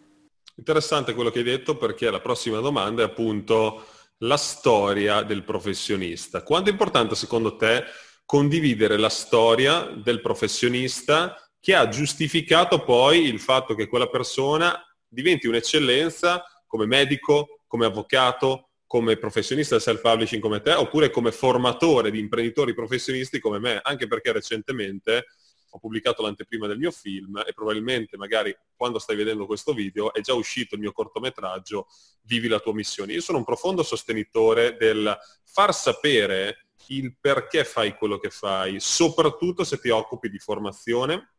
Interessante 0.57 1.13
quello 1.13 1.29
che 1.29 1.39
hai 1.39 1.45
detto 1.45 1.77
perché 1.77 2.11
la 2.11 2.19
prossima 2.19 2.59
domanda 2.59 3.03
è 3.03 3.05
appunto 3.05 3.85
la 4.17 4.38
storia 4.38 5.21
del 5.23 5.43
professionista. 5.43 6.43
Quanto 6.43 6.69
è 6.69 6.73
importante 6.73 7.15
secondo 7.15 7.55
te 7.55 7.85
condividere 8.25 8.97
la 8.97 9.09
storia 9.09 9.83
del 9.95 10.21
professionista 10.21 11.35
che 11.59 11.73
ha 11.73 11.88
giustificato 11.88 12.83
poi 12.83 13.27
il 13.27 13.39
fatto 13.39 13.75
che 13.75 13.88
quella 13.88 14.07
persona 14.07 14.77
diventi 15.12 15.48
un'eccellenza 15.48 16.44
come 16.65 16.86
medico, 16.86 17.63
come 17.68 17.86
avvocato, 17.86 18.70
come 18.88 19.18
professionista 19.18 19.75
del 19.75 19.84
self-publishing 19.84 20.41
come 20.41 20.62
te, 20.62 20.74
oppure 20.74 21.10
come 21.10 21.32
formatore 21.32 22.12
di 22.12 22.20
imprenditori 22.20 22.74
professionisti 22.74 23.39
come 23.39 23.60
me, 23.60 23.80
anche 23.84 24.08
perché 24.08 24.32
recentemente 24.32 25.25
ho 25.74 25.80
pubblicato 25.80 26.22
l'anteprima 26.22 26.68
del 26.68 26.77
mio 26.77 26.91
film 26.91 27.41
e 27.46 27.53
probabilmente 27.53 28.18
magari 28.18 28.56
quando 28.75 29.00
stai 29.00 29.15
vedendo 29.15 29.46
questo 29.46 29.74
video 29.74 30.13
è 30.13 30.20
già 30.20 30.34
uscito 30.34 30.75
il 30.75 30.82
mio 30.82 30.91
cortometraggio 30.91 31.88
Vivi 32.24 32.48
la 32.48 32.60
tua 32.60 32.74
missione. 32.74 33.13
Io 33.13 33.22
sono 33.22 33.38
un 33.38 33.46
profondo 33.46 33.84
sostenitore 33.84 34.75
del 34.77 35.18
far 35.44 35.74
sapere 35.74 36.68
il 36.88 37.15
perché 37.20 37.63
fai 37.63 37.96
quello 37.96 38.18
che 38.18 38.30
fai, 38.30 38.80
soprattutto 38.80 39.63
se 39.63 39.80
ti 39.80 39.89
occupi 39.89 40.30
di 40.30 40.39
formazione, 40.39 41.36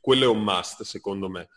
quello 0.00 0.24
è 0.24 0.28
un 0.28 0.42
must 0.42 0.82
secondo 0.82 1.28
me. 1.28 1.48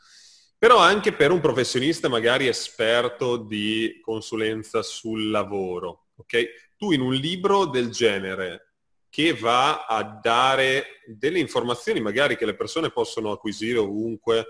Però 0.60 0.78
anche 0.78 1.14
per 1.14 1.32
un 1.32 1.40
professionista 1.40 2.10
magari 2.10 2.48
esperto 2.48 3.38
di 3.38 4.00
consulenza 4.02 4.84
sul 4.84 5.30
lavoro, 5.30 6.10
ok? 6.18 6.74
Tu 6.76 6.92
in 6.92 7.00
un 7.00 7.14
libro 7.14 7.66
del 7.66 7.90
genere 7.90 8.74
che 9.10 9.34
va 9.34 9.86
a 9.86 10.04
dare 10.04 11.02
delle 11.08 11.40
informazioni 11.40 12.02
magari 12.02 12.36
che 12.36 12.46
le 12.46 12.56
persone 12.56 12.92
possono 12.92 13.32
acquisire 13.32 13.80
ovunque 13.80 14.48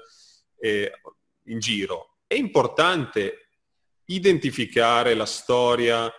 eh, 0.60 0.92
in 1.46 1.60
giro, 1.60 2.18
è 2.25 2.34
importante 2.34 3.50
identificare 4.06 5.13
la 5.13 5.28
storia 5.28 6.12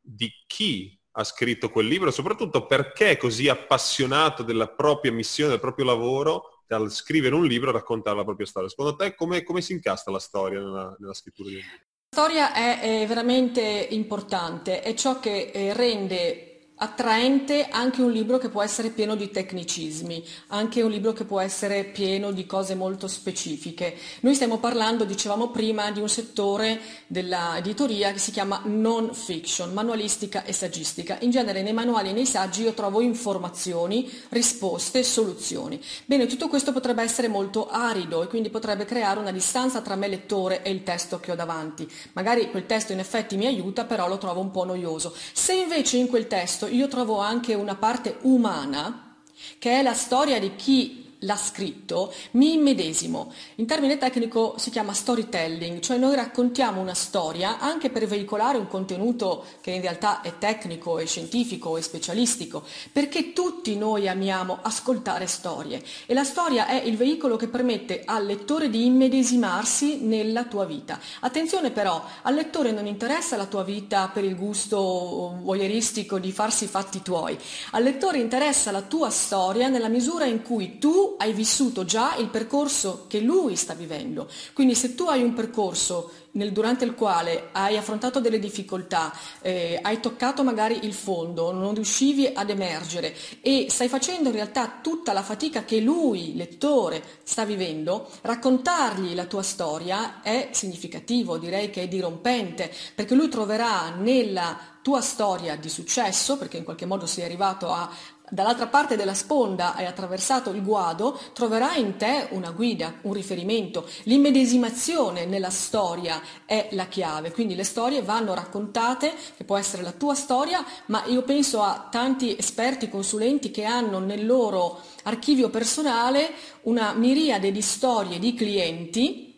di 0.00 0.28
chi 0.46 1.00
ha 1.18 1.24
scritto 1.24 1.70
quel 1.70 1.86
libro, 1.86 2.10
soprattutto 2.10 2.66
perché 2.66 3.12
è 3.12 3.16
così 3.16 3.48
appassionato 3.48 4.42
della 4.42 4.68
propria 4.68 5.12
missione, 5.12 5.50
del 5.50 5.60
proprio 5.60 5.86
lavoro, 5.86 6.55
dal 6.66 6.90
scrivere 6.90 7.34
un 7.34 7.46
libro 7.46 7.70
e 7.70 7.72
raccontare 7.72 8.16
la 8.16 8.24
propria 8.24 8.46
storia. 8.46 8.68
Secondo 8.68 8.96
te 8.96 9.14
come, 9.14 9.42
come 9.42 9.60
si 9.60 9.72
incasta 9.72 10.10
la 10.10 10.18
storia 10.18 10.58
nella, 10.58 10.96
nella 10.98 11.14
scrittura 11.14 11.48
di 11.48 11.56
un 11.56 11.60
libro? 11.60 11.76
La 12.08 12.22
storia 12.22 12.54
è, 12.54 13.02
è 13.02 13.06
veramente 13.06 13.60
importante, 13.90 14.80
è 14.80 14.94
ciò 14.94 15.20
che 15.20 15.50
eh, 15.52 15.72
rende 15.74 16.45
attraente 16.78 17.68
anche 17.70 18.02
un 18.02 18.10
libro 18.10 18.38
che 18.38 18.50
può 18.50 18.62
essere 18.62 18.90
pieno 18.90 19.14
di 19.14 19.30
tecnicismi, 19.30 20.22
anche 20.48 20.82
un 20.82 20.90
libro 20.90 21.12
che 21.12 21.24
può 21.24 21.40
essere 21.40 21.84
pieno 21.84 22.32
di 22.32 22.44
cose 22.44 22.74
molto 22.74 23.08
specifiche. 23.08 23.96
Noi 24.20 24.34
stiamo 24.34 24.58
parlando, 24.58 25.04
dicevamo 25.04 25.48
prima, 25.48 25.90
di 25.90 26.00
un 26.00 26.08
settore 26.08 26.80
dell'editoria 27.06 28.12
che 28.12 28.18
si 28.18 28.30
chiama 28.30 28.60
non 28.64 29.14
fiction, 29.14 29.72
manualistica 29.72 30.44
e 30.44 30.52
saggistica. 30.52 31.16
In 31.20 31.30
genere 31.30 31.62
nei 31.62 31.72
manuali 31.72 32.10
e 32.10 32.12
nei 32.12 32.26
saggi 32.26 32.62
io 32.62 32.72
trovo 32.72 33.00
informazioni, 33.00 34.10
risposte, 34.28 35.02
soluzioni. 35.02 35.80
Bene, 36.04 36.26
tutto 36.26 36.48
questo 36.48 36.72
potrebbe 36.72 37.02
essere 37.02 37.28
molto 37.28 37.68
arido 37.68 38.22
e 38.22 38.26
quindi 38.26 38.50
potrebbe 38.50 38.84
creare 38.84 39.18
una 39.18 39.32
distanza 39.32 39.80
tra 39.80 39.96
me 39.96 40.08
lettore 40.08 40.62
e 40.62 40.70
il 40.70 40.82
testo 40.82 41.20
che 41.20 41.32
ho 41.32 41.36
davanti. 41.36 41.90
Magari 42.12 42.50
quel 42.50 42.66
testo 42.66 42.92
in 42.92 42.98
effetti 42.98 43.36
mi 43.36 43.46
aiuta, 43.46 43.84
però 43.84 44.08
lo 44.08 44.18
trovo 44.18 44.40
un 44.40 44.50
po' 44.50 44.64
noioso. 44.64 45.14
Se 45.32 45.54
invece 45.54 45.96
in 45.96 46.08
quel 46.08 46.26
testo 46.26 46.65
io 46.66 46.88
trovo 46.88 47.20
anche 47.20 47.54
una 47.54 47.74
parte 47.74 48.18
umana, 48.22 49.16
che 49.58 49.78
è 49.78 49.82
la 49.82 49.94
storia 49.94 50.38
di 50.38 50.56
chi 50.56 51.05
l'ha 51.20 51.36
scritto, 51.36 52.12
mi 52.32 52.54
immedesimo. 52.54 53.32
In 53.56 53.66
termine 53.66 53.96
tecnico 53.96 54.54
si 54.58 54.70
chiama 54.70 54.92
storytelling, 54.92 55.80
cioè 55.80 55.96
noi 55.96 56.14
raccontiamo 56.14 56.80
una 56.80 56.94
storia 56.94 57.58
anche 57.58 57.90
per 57.90 58.06
veicolare 58.06 58.58
un 58.58 58.68
contenuto 58.68 59.44
che 59.60 59.70
in 59.70 59.80
realtà 59.80 60.20
è 60.20 60.38
tecnico, 60.38 60.98
è 60.98 61.06
scientifico, 61.06 61.76
è 61.76 61.80
specialistico, 61.80 62.64
perché 62.92 63.32
tutti 63.32 63.76
noi 63.76 64.08
amiamo 64.08 64.58
ascoltare 64.62 65.26
storie 65.26 65.82
e 66.06 66.14
la 66.14 66.24
storia 66.24 66.66
è 66.66 66.82
il 66.82 66.96
veicolo 66.96 67.36
che 67.36 67.48
permette 67.48 68.02
al 68.04 68.26
lettore 68.26 68.68
di 68.68 68.84
immedesimarsi 68.84 70.00
nella 70.00 70.44
tua 70.44 70.64
vita. 70.64 71.00
Attenzione 71.20 71.70
però, 71.70 72.02
al 72.22 72.34
lettore 72.34 72.72
non 72.72 72.86
interessa 72.86 73.36
la 73.36 73.46
tua 73.46 73.62
vita 73.62 74.10
per 74.12 74.24
il 74.24 74.36
gusto 74.36 75.38
voyeuristico 75.40 76.18
di 76.18 76.32
farsi 76.32 76.64
i 76.64 76.68
fatti 76.68 77.00
tuoi, 77.02 77.38
al 77.72 77.82
lettore 77.82 78.18
interessa 78.18 78.70
la 78.70 78.82
tua 78.82 79.10
storia 79.10 79.68
nella 79.68 79.88
misura 79.88 80.24
in 80.26 80.42
cui 80.42 80.78
tu 80.78 81.05
hai 81.18 81.32
vissuto 81.32 81.84
già 81.84 82.16
il 82.16 82.28
percorso 82.28 83.04
che 83.06 83.20
lui 83.20 83.56
sta 83.56 83.74
vivendo. 83.74 84.28
Quindi 84.52 84.74
se 84.74 84.94
tu 84.94 85.04
hai 85.04 85.22
un 85.22 85.32
percorso 85.32 86.10
nel, 86.32 86.52
durante 86.52 86.84
il 86.84 86.94
quale 86.94 87.48
hai 87.52 87.76
affrontato 87.76 88.20
delle 88.20 88.38
difficoltà, 88.38 89.12
eh, 89.40 89.78
hai 89.82 90.00
toccato 90.00 90.44
magari 90.44 90.80
il 90.82 90.92
fondo, 90.92 91.52
non 91.52 91.74
riuscivi 91.74 92.30
ad 92.32 92.50
emergere 92.50 93.14
e 93.40 93.66
stai 93.68 93.88
facendo 93.88 94.28
in 94.28 94.34
realtà 94.34 94.78
tutta 94.82 95.12
la 95.12 95.22
fatica 95.22 95.64
che 95.64 95.80
lui, 95.80 96.36
lettore, 96.36 97.02
sta 97.24 97.44
vivendo, 97.44 98.08
raccontargli 98.22 99.14
la 99.14 99.26
tua 99.26 99.42
storia 99.42 100.22
è 100.22 100.50
significativo, 100.52 101.38
direi 101.38 101.70
che 101.70 101.82
è 101.82 101.88
dirompente, 101.88 102.72
perché 102.94 103.14
lui 103.14 103.28
troverà 103.28 103.90
nella 103.90 104.74
tua 104.86 105.00
storia 105.00 105.56
di 105.56 105.68
successo, 105.68 106.38
perché 106.38 106.58
in 106.58 106.64
qualche 106.64 106.86
modo 106.86 107.06
sei 107.06 107.24
arrivato 107.24 107.72
a 107.72 107.90
dall'altra 108.30 108.66
parte 108.66 108.96
della 108.96 109.14
sponda 109.14 109.74
hai 109.74 109.86
attraversato 109.86 110.50
il 110.50 110.62
guado, 110.62 111.18
troverai 111.32 111.80
in 111.80 111.96
te 111.96 112.28
una 112.30 112.50
guida, 112.50 112.94
un 113.02 113.12
riferimento. 113.12 113.88
L'immedesimazione 114.04 115.26
nella 115.26 115.50
storia 115.50 116.20
è 116.44 116.68
la 116.72 116.86
chiave, 116.86 117.32
quindi 117.32 117.54
le 117.54 117.64
storie 117.64 118.02
vanno 118.02 118.34
raccontate, 118.34 119.14
che 119.36 119.44
può 119.44 119.56
essere 119.56 119.82
la 119.82 119.92
tua 119.92 120.14
storia, 120.14 120.64
ma 120.86 121.04
io 121.06 121.22
penso 121.22 121.62
a 121.62 121.88
tanti 121.90 122.36
esperti, 122.36 122.88
consulenti 122.88 123.50
che 123.50 123.64
hanno 123.64 123.98
nel 123.98 124.26
loro 124.26 124.80
archivio 125.04 125.50
personale 125.50 126.32
una 126.62 126.92
miriade 126.94 127.52
di 127.52 127.62
storie 127.62 128.18
di 128.18 128.34
clienti 128.34 129.35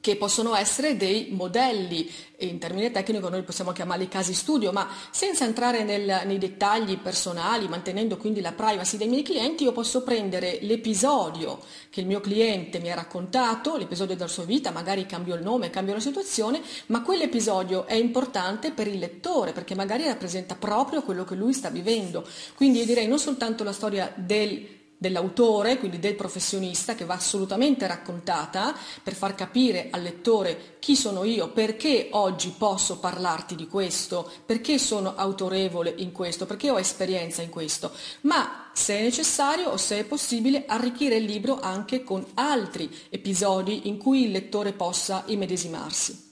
che 0.00 0.16
possono 0.16 0.54
essere 0.54 0.96
dei 0.96 1.28
modelli, 1.30 2.10
in 2.38 2.58
termine 2.58 2.90
tecnico 2.90 3.28
noi 3.28 3.42
possiamo 3.42 3.72
chiamarli 3.72 4.08
casi 4.08 4.32
studio, 4.32 4.72
ma 4.72 4.88
senza 5.10 5.44
entrare 5.44 5.84
nel, 5.84 6.22
nei 6.24 6.38
dettagli 6.38 6.96
personali, 6.96 7.68
mantenendo 7.68 8.16
quindi 8.16 8.40
la 8.40 8.52
privacy 8.52 8.96
dei 8.96 9.08
miei 9.08 9.22
clienti, 9.22 9.64
io 9.64 9.72
posso 9.72 10.02
prendere 10.02 10.58
l'episodio 10.62 11.60
che 11.90 12.00
il 12.00 12.06
mio 12.06 12.20
cliente 12.20 12.78
mi 12.78 12.90
ha 12.90 12.94
raccontato, 12.94 13.76
l'episodio 13.76 14.16
della 14.16 14.28
sua 14.28 14.44
vita, 14.44 14.70
magari 14.70 15.04
cambio 15.04 15.34
il 15.34 15.42
nome, 15.42 15.68
cambio 15.68 15.92
la 15.92 16.00
situazione, 16.00 16.62
ma 16.86 17.02
quell'episodio 17.02 17.86
è 17.86 17.94
importante 17.94 18.70
per 18.70 18.86
il 18.88 18.98
lettore, 18.98 19.52
perché 19.52 19.74
magari 19.74 20.06
rappresenta 20.06 20.54
proprio 20.54 21.02
quello 21.02 21.24
che 21.24 21.34
lui 21.34 21.52
sta 21.52 21.68
vivendo. 21.68 22.26
Quindi 22.54 22.78
io 22.78 22.86
direi 22.86 23.06
non 23.06 23.18
soltanto 23.18 23.64
la 23.64 23.72
storia 23.72 24.10
del 24.16 24.78
dell'autore, 25.00 25.78
quindi 25.78 25.98
del 25.98 26.14
professionista, 26.14 26.94
che 26.94 27.06
va 27.06 27.14
assolutamente 27.14 27.86
raccontata 27.86 28.76
per 29.02 29.14
far 29.14 29.34
capire 29.34 29.88
al 29.90 30.02
lettore 30.02 30.76
chi 30.78 30.94
sono 30.94 31.24
io, 31.24 31.52
perché 31.52 32.08
oggi 32.10 32.54
posso 32.58 32.98
parlarti 32.98 33.54
di 33.54 33.66
questo, 33.66 34.30
perché 34.44 34.76
sono 34.78 35.14
autorevole 35.16 35.94
in 35.96 36.12
questo, 36.12 36.44
perché 36.44 36.70
ho 36.70 36.78
esperienza 36.78 37.40
in 37.40 37.48
questo, 37.48 37.90
ma 38.22 38.70
se 38.74 38.98
è 38.98 39.02
necessario 39.02 39.70
o 39.70 39.78
se 39.78 40.00
è 40.00 40.04
possibile 40.04 40.64
arricchire 40.66 41.16
il 41.16 41.24
libro 41.24 41.58
anche 41.60 42.04
con 42.04 42.22
altri 42.34 42.94
episodi 43.08 43.88
in 43.88 43.96
cui 43.96 44.24
il 44.24 44.32
lettore 44.32 44.74
possa 44.74 45.24
immedesimarsi. 45.28 46.28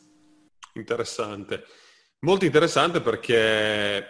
Interessante, 0.75 1.65
molto 2.21 2.45
interessante 2.45 3.01
perché 3.01 4.05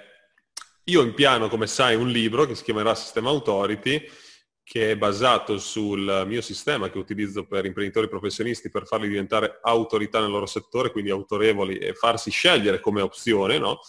io 0.83 1.03
in 1.03 1.15
piano, 1.15 1.49
come 1.49 1.69
sai, 1.69 1.95
un 1.95 2.09
libro 2.09 2.45
che 2.45 2.57
si 2.57 2.65
chiamerà 2.65 2.97
Sistema 2.97 3.29
Authority, 3.29 4.27
che 4.69 4.91
è 4.91 4.97
basato 4.99 5.59
sul 5.59 6.25
mio 6.27 6.43
sistema 6.43 6.91
che 6.91 6.99
utilizzo 6.99 7.47
per 7.47 7.65
imprenditori 7.65 8.07
professionisti 8.07 8.69
per 8.69 8.87
farli 8.87 9.09
diventare 9.09 9.61
autorità 9.63 10.21
nel 10.21 10.29
loro 10.29 10.45
settore, 10.45 10.91
quindi 10.91 11.09
autorevoli 11.09 11.79
e 11.79 11.95
farsi 11.95 12.31
scegliere 12.31 12.79
come 12.79 13.01
opzione, 13.01 13.59
no? 13.59 13.81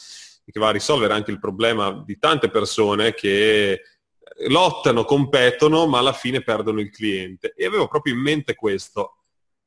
che 0.50 0.58
va 0.58 0.70
a 0.70 0.72
risolvere 0.72 1.14
anche 1.14 1.32
il 1.32 1.40
problema 1.40 2.02
di 2.06 2.18
tante 2.18 2.50
persone 2.50 3.14
che 3.14 3.82
lottano, 4.48 5.04
competono, 5.04 5.86
ma 5.86 6.00
alla 6.00 6.14
fine 6.14 6.42
perdono 6.42 6.80
il 6.80 6.92
cliente. 6.92 7.54
E 7.58 7.66
avevo 7.66 7.90
proprio 7.90 8.14
in 8.14 8.22
mente 8.22 8.56
questo. 8.56 9.18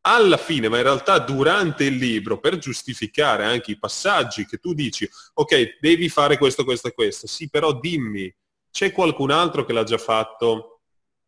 Alla 0.01 0.39
fine, 0.39 0.71
ma 0.71 0.79
in 0.79 0.85
realtà 0.85 1.19
durante 1.19 1.85
il 1.85 1.97
libro, 1.97 2.41
per 2.41 2.57
giustificare 2.57 3.45
anche 3.45 3.73
i 3.73 3.79
passaggi 3.79 4.47
che 4.47 4.57
tu 4.57 4.73
dici, 4.73 5.07
ok, 5.35 5.77
devi 5.79 6.09
fare 6.09 6.39
questo, 6.39 6.65
questo 6.65 6.89
e 6.89 6.95
questo, 6.95 7.27
sì, 7.27 7.51
però 7.51 7.79
dimmi, 7.79 8.35
c'è 8.71 8.93
qualcun 8.93 9.31
altro 9.31 9.67
che 9.67 9.75
l'ha 9.75 9.85
già 9.85 9.99
fatto? 9.99 10.72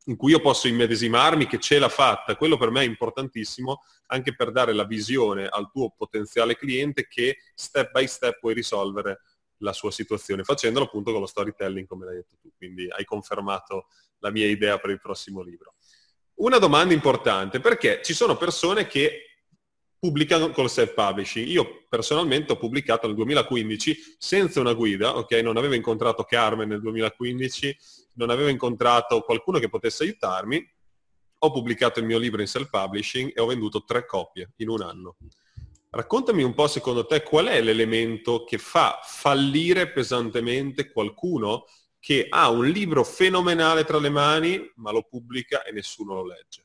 In 0.07 0.17
cui 0.17 0.33
io 0.33 0.41
posso 0.41 0.69
immedesimarmi 0.69 1.47
che 1.47 1.59
ce 1.59 1.79
l'ha 1.79 1.89
fatta, 1.89 2.37
quello 2.37 2.57
per 2.57 2.71
me 2.71 2.83
è 2.83 2.85
importantissimo 2.85 3.83
anche 4.07 4.35
per 4.35 4.53
dare 4.53 4.73
la 4.73 4.85
visione 4.85 5.47
al 5.47 5.71
tuo 5.71 5.91
potenziale 5.97 6.57
cliente 6.57 7.07
che 7.09 7.39
step 7.55 7.91
by 7.91 8.07
step 8.07 8.39
puoi 8.39 8.55
risolvere 8.55 9.21
la 9.59 9.73
sua 9.73 9.91
situazione, 9.91 10.45
facendolo 10.45 10.85
appunto 10.85 11.11
con 11.11 11.21
lo 11.21 11.27
storytelling 11.27 11.87
come 11.87 12.05
l'hai 12.05 12.17
detto 12.17 12.37
tu, 12.41 12.53
quindi 12.57 12.87
hai 12.91 13.05
confermato 13.05 13.87
la 14.19 14.31
mia 14.31 14.47
idea 14.47 14.79
per 14.79 14.91
il 14.91 15.01
prossimo 15.01 15.43
libro. 15.43 15.75
Una 16.35 16.59
domanda 16.59 16.93
importante, 16.93 17.61
perché 17.61 18.03
ci 18.03 18.13
sono 18.13 18.37
persone 18.37 18.87
che 18.87 19.34
pubblicano 20.05 20.51
col 20.51 20.69
self-publishing. 20.69 21.49
Io 21.49 21.87
personalmente 21.89 22.53
ho 22.53 22.59
pubblicato 22.59 23.07
nel 23.07 23.17
2015 23.17 24.17
senza 24.19 24.61
una 24.61 24.75
guida, 24.75 25.17
ok? 25.17 25.33
Non 25.37 25.57
avevo 25.57 25.73
incontrato 25.73 26.25
Carmen 26.25 26.69
nel 26.69 26.83
2015, 26.83 27.79
non 28.17 28.29
avevo 28.29 28.51
incontrato 28.51 29.23
qualcuno 29.23 29.59
che 29.59 29.71
potesse 29.71 30.03
aiutarmi, 30.03 30.63
ho 31.39 31.51
pubblicato 31.51 32.01
il 32.01 32.05
mio 32.05 32.19
libro 32.19 32.43
in 32.43 32.47
self-publishing 32.47 33.33
e 33.35 33.41
ho 33.41 33.47
venduto 33.47 33.83
tre 33.85 34.05
copie 34.05 34.53
in 34.57 34.69
un 34.69 34.83
anno. 34.83 35.17
Raccontami 35.89 36.43
un 36.43 36.53
po' 36.53 36.67
secondo 36.67 37.07
te 37.07 37.23
qual 37.23 37.47
è 37.47 37.63
l'elemento 37.63 38.45
che 38.45 38.59
fa 38.59 39.01
fallire 39.03 39.91
pesantemente 39.91 40.93
qualcuno 40.93 41.65
che 41.99 42.27
ha 42.29 42.51
un 42.51 42.67
libro 42.67 43.05
fenomenale 43.05 43.85
tra 43.85 43.99
le 43.99 44.11
mani 44.11 44.71
ma 44.77 44.91
lo 44.91 45.05
pubblica 45.09 45.63
e 45.63 45.73
nessuno 45.73 46.13
lo 46.13 46.27
legge. 46.27 46.64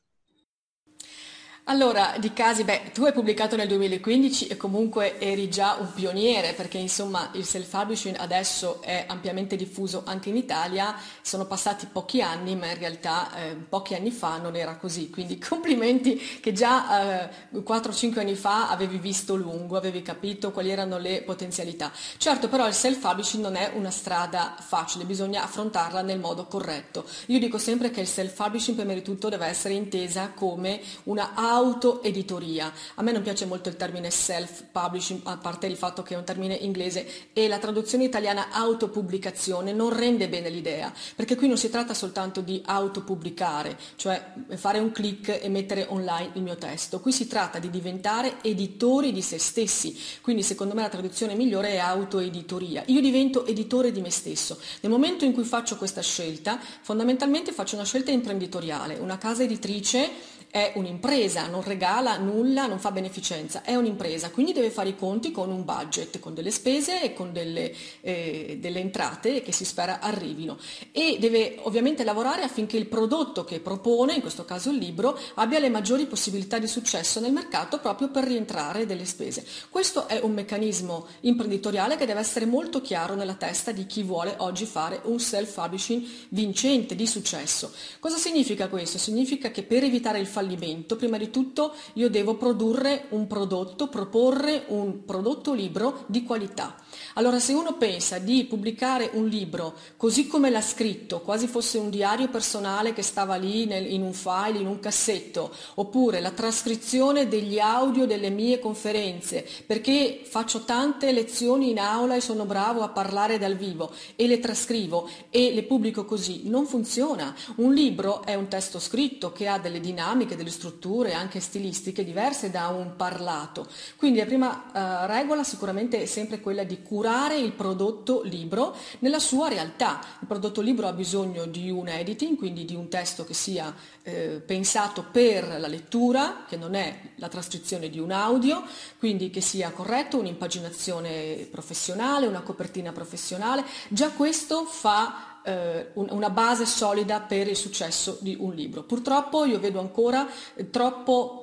Allora, 1.70 2.16
di 2.18 2.32
casi, 2.32 2.64
beh, 2.64 2.90
tu 2.92 3.04
hai 3.04 3.12
pubblicato 3.12 3.54
nel 3.54 3.68
2015 3.68 4.48
e 4.48 4.56
comunque 4.56 5.20
eri 5.20 5.48
già 5.48 5.76
un 5.78 5.92
pioniere 5.94 6.52
perché 6.52 6.78
insomma 6.78 7.30
il 7.34 7.44
self-publishing 7.44 8.16
adesso 8.18 8.82
è 8.82 9.04
ampiamente 9.06 9.54
diffuso 9.54 10.02
anche 10.04 10.30
in 10.30 10.36
Italia, 10.36 10.96
sono 11.22 11.46
passati 11.46 11.86
pochi 11.86 12.22
anni 12.22 12.56
ma 12.56 12.66
in 12.66 12.76
realtà 12.76 13.32
eh, 13.36 13.54
pochi 13.54 13.94
anni 13.94 14.10
fa 14.10 14.38
non 14.38 14.56
era 14.56 14.74
così, 14.78 15.10
quindi 15.10 15.38
complimenti 15.38 16.16
che 16.40 16.52
già 16.52 17.28
eh, 17.28 17.30
4-5 17.54 18.18
anni 18.18 18.34
fa 18.34 18.68
avevi 18.68 18.98
visto 18.98 19.36
lungo, 19.36 19.76
avevi 19.76 20.02
capito 20.02 20.50
quali 20.50 20.70
erano 20.70 20.98
le 20.98 21.22
potenzialità. 21.22 21.92
Certo 22.16 22.48
però 22.48 22.66
il 22.66 22.74
self-publishing 22.74 23.44
non 23.44 23.54
è 23.54 23.70
una 23.76 23.90
strada 23.90 24.56
facile, 24.58 25.04
bisogna 25.04 25.44
affrontarla 25.44 26.02
nel 26.02 26.18
modo 26.18 26.46
corretto. 26.46 27.04
Io 27.26 27.38
dico 27.38 27.58
sempre 27.58 27.92
che 27.92 28.00
il 28.00 28.08
self-publishing 28.08 28.76
prima 28.76 28.92
di 28.92 29.02
tutto 29.02 29.28
deve 29.28 29.46
essere 29.46 29.74
intesa 29.74 30.32
come 30.34 30.80
una 31.04 31.34
autoeditoria. 31.60 32.72
A 32.94 33.02
me 33.02 33.12
non 33.12 33.22
piace 33.22 33.44
molto 33.44 33.68
il 33.68 33.76
termine 33.76 34.10
self-publishing, 34.10 35.20
a 35.24 35.36
parte 35.36 35.66
il 35.66 35.76
fatto 35.76 36.02
che 36.02 36.14
è 36.14 36.16
un 36.16 36.24
termine 36.24 36.54
inglese, 36.54 37.06
e 37.32 37.48
la 37.48 37.58
traduzione 37.58 38.04
italiana 38.04 38.48
autopubblicazione 38.50 39.72
non 39.72 39.94
rende 39.94 40.28
bene 40.28 40.48
l'idea, 40.48 40.92
perché 41.14 41.36
qui 41.36 41.48
non 41.48 41.58
si 41.58 41.70
tratta 41.70 41.94
soltanto 41.94 42.40
di 42.40 42.62
autopubblicare, 42.64 43.78
cioè 43.96 44.32
fare 44.56 44.78
un 44.78 44.90
click 44.90 45.38
e 45.42 45.48
mettere 45.48 45.86
online 45.88 46.30
il 46.34 46.42
mio 46.42 46.56
testo, 46.56 47.00
qui 47.00 47.12
si 47.12 47.26
tratta 47.26 47.58
di 47.58 47.70
diventare 47.70 48.38
editori 48.42 49.12
di 49.12 49.22
se 49.22 49.38
stessi, 49.38 49.96
quindi 50.22 50.42
secondo 50.42 50.74
me 50.74 50.82
la 50.82 50.88
traduzione 50.88 51.34
migliore 51.34 51.72
è 51.72 51.78
autoeditoria. 51.78 52.82
Io 52.86 53.00
divento 53.00 53.46
editore 53.46 53.92
di 53.92 54.00
me 54.00 54.10
stesso. 54.10 54.58
Nel 54.80 54.90
momento 54.90 55.24
in 55.24 55.32
cui 55.32 55.44
faccio 55.44 55.76
questa 55.76 56.00
scelta, 56.00 56.58
fondamentalmente 56.80 57.52
faccio 57.52 57.74
una 57.74 57.84
scelta 57.84 58.10
imprenditoriale, 58.10 58.98
una 58.98 59.18
casa 59.18 59.42
editrice 59.42 60.38
è 60.50 60.72
un'impresa, 60.74 61.46
non 61.46 61.62
regala 61.62 62.16
nulla, 62.16 62.66
non 62.66 62.80
fa 62.80 62.90
beneficenza, 62.90 63.62
è 63.62 63.76
un'impresa, 63.76 64.30
quindi 64.30 64.52
deve 64.52 64.70
fare 64.70 64.88
i 64.88 64.96
conti 64.96 65.30
con 65.30 65.50
un 65.50 65.64
budget, 65.64 66.18
con 66.18 66.34
delle 66.34 66.50
spese 66.50 67.02
e 67.02 67.12
con 67.12 67.32
delle, 67.32 67.72
eh, 68.00 68.58
delle 68.60 68.80
entrate 68.80 69.42
che 69.42 69.52
si 69.52 69.64
spera 69.64 70.00
arrivino 70.00 70.58
e 70.90 71.18
deve 71.20 71.58
ovviamente 71.62 72.02
lavorare 72.02 72.42
affinché 72.42 72.76
il 72.76 72.86
prodotto 72.86 73.44
che 73.44 73.60
propone, 73.60 74.14
in 74.14 74.20
questo 74.20 74.44
caso 74.44 74.70
il 74.70 74.78
libro, 74.78 75.16
abbia 75.34 75.60
le 75.60 75.68
maggiori 75.68 76.06
possibilità 76.06 76.58
di 76.58 76.66
successo 76.66 77.20
nel 77.20 77.32
mercato 77.32 77.78
proprio 77.78 78.08
per 78.10 78.24
rientrare 78.24 78.86
delle 78.86 79.04
spese. 79.04 79.46
Questo 79.70 80.08
è 80.08 80.18
un 80.20 80.32
meccanismo 80.32 81.06
imprenditoriale 81.20 81.96
che 81.96 82.06
deve 82.06 82.20
essere 82.20 82.44
molto 82.44 82.80
chiaro 82.80 83.14
nella 83.14 83.34
testa 83.34 83.70
di 83.70 83.86
chi 83.86 84.02
vuole 84.02 84.34
oggi 84.38 84.66
fare 84.66 85.00
un 85.04 85.20
self-publishing 85.20 86.04
vincente, 86.30 86.96
di 86.96 87.06
successo. 87.06 87.72
Cosa 88.00 88.16
significa 88.16 88.68
questo? 88.68 88.98
Significa 88.98 89.52
che 89.52 89.62
per 89.62 89.84
evitare 89.84 90.18
il 90.18 90.26
fallimento 90.26 90.38
fallimento, 90.40 90.96
prima 90.96 91.18
di 91.18 91.30
tutto 91.30 91.74
io 91.94 92.08
devo 92.08 92.36
produrre 92.36 93.04
un 93.10 93.26
prodotto, 93.26 93.88
proporre 93.88 94.64
un 94.68 95.04
prodotto 95.04 95.52
libro 95.52 96.04
di 96.06 96.24
qualità. 96.24 96.74
Allora 97.14 97.40
se 97.40 97.52
uno 97.52 97.74
pensa 97.74 98.18
di 98.18 98.44
pubblicare 98.44 99.10
un 99.14 99.26
libro 99.26 99.74
così 99.96 100.28
come 100.28 100.48
l'ha 100.48 100.60
scritto, 100.60 101.20
quasi 101.20 101.48
fosse 101.48 101.76
un 101.76 101.90
diario 101.90 102.28
personale 102.28 102.92
che 102.92 103.02
stava 103.02 103.34
lì 103.34 103.66
nel, 103.66 103.92
in 103.92 104.02
un 104.02 104.12
file, 104.12 104.58
in 104.58 104.66
un 104.66 104.78
cassetto, 104.78 105.52
oppure 105.74 106.20
la 106.20 106.30
trascrizione 106.30 107.26
degli 107.26 107.58
audio 107.58 108.06
delle 108.06 108.30
mie 108.30 108.60
conferenze, 108.60 109.44
perché 109.66 110.22
faccio 110.24 110.64
tante 110.64 111.10
lezioni 111.10 111.70
in 111.70 111.80
aula 111.80 112.14
e 112.14 112.20
sono 112.20 112.44
bravo 112.44 112.82
a 112.82 112.90
parlare 112.90 113.38
dal 113.38 113.56
vivo 113.56 113.92
e 114.14 114.28
le 114.28 114.38
trascrivo 114.38 115.08
e 115.30 115.52
le 115.52 115.64
pubblico 115.64 116.04
così, 116.04 116.42
non 116.44 116.64
funziona. 116.66 117.34
Un 117.56 117.74
libro 117.74 118.22
è 118.24 118.34
un 118.36 118.46
testo 118.46 118.78
scritto 118.78 119.32
che 119.32 119.48
ha 119.48 119.58
delle 119.58 119.80
dinamiche, 119.80 120.36
delle 120.36 120.50
strutture 120.50 121.12
anche 121.12 121.40
stilistiche 121.40 122.04
diverse 122.04 122.50
da 122.50 122.68
un 122.68 122.94
parlato. 122.94 123.66
Quindi 123.96 124.20
la 124.20 124.26
prima 124.26 124.70
eh, 124.72 125.06
regola 125.08 125.42
sicuramente 125.42 126.00
è 126.00 126.06
sempre 126.06 126.40
quella 126.40 126.62
di 126.62 126.80
curare 126.82 126.98
il 127.36 127.52
prodotto 127.52 128.22
libro 128.22 128.74
nella 129.00 129.18
sua 129.18 129.48
realtà. 129.48 130.00
Il 130.20 130.26
prodotto 130.26 130.60
libro 130.60 130.86
ha 130.86 130.92
bisogno 130.92 131.46
di 131.46 131.70
un 131.70 131.88
editing, 131.88 132.36
quindi 132.36 132.64
di 132.64 132.74
un 132.74 132.88
testo 132.88 133.24
che 133.24 133.34
sia 133.34 133.74
eh, 134.02 134.42
pensato 134.44 135.04
per 135.10 135.58
la 135.58 135.68
lettura, 135.68 136.44
che 136.48 136.56
non 136.56 136.74
è 136.74 137.12
la 137.16 137.28
trascrizione 137.28 137.88
di 137.88 137.98
un 137.98 138.10
audio, 138.10 138.62
quindi 138.98 139.30
che 139.30 139.40
sia 139.40 139.70
corretto, 139.70 140.18
un'impaginazione 140.18 141.48
professionale, 141.50 142.26
una 142.26 142.42
copertina 142.42 142.92
professionale. 142.92 143.64
Già 143.88 144.10
questo 144.10 144.64
fa 144.64 145.30
eh, 145.42 145.90
una 145.94 146.30
base 146.30 146.66
solida 146.66 147.20
per 147.20 147.48
il 147.48 147.56
successo 147.56 148.18
di 148.20 148.36
un 148.38 148.54
libro. 148.54 148.82
Purtroppo 148.82 149.44
io 149.44 149.58
vedo 149.58 149.80
ancora 149.80 150.28
eh, 150.54 150.70
troppo 150.70 151.39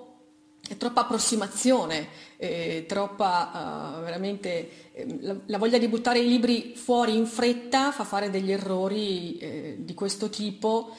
troppa 0.75 1.01
approssimazione, 1.01 2.07
eh, 2.35 2.85
troppa 2.87 3.97
uh, 3.99 4.03
veramente 4.03 4.91
eh, 4.93 5.17
la, 5.21 5.35
la, 5.45 5.57
voglia 5.57 5.77
di 5.77 5.87
buttare 5.87 6.19
i 6.19 6.27
libri 6.27 6.73
fuori 6.75 7.15
in 7.15 7.25
fretta 7.25 7.91
fa 7.91 8.03
fare 8.03 8.29
degli 8.29 8.51
errori 8.51 9.37
eh, 9.37 9.75
di 9.79 9.93
questo 9.93 10.29
tipo 10.29 10.95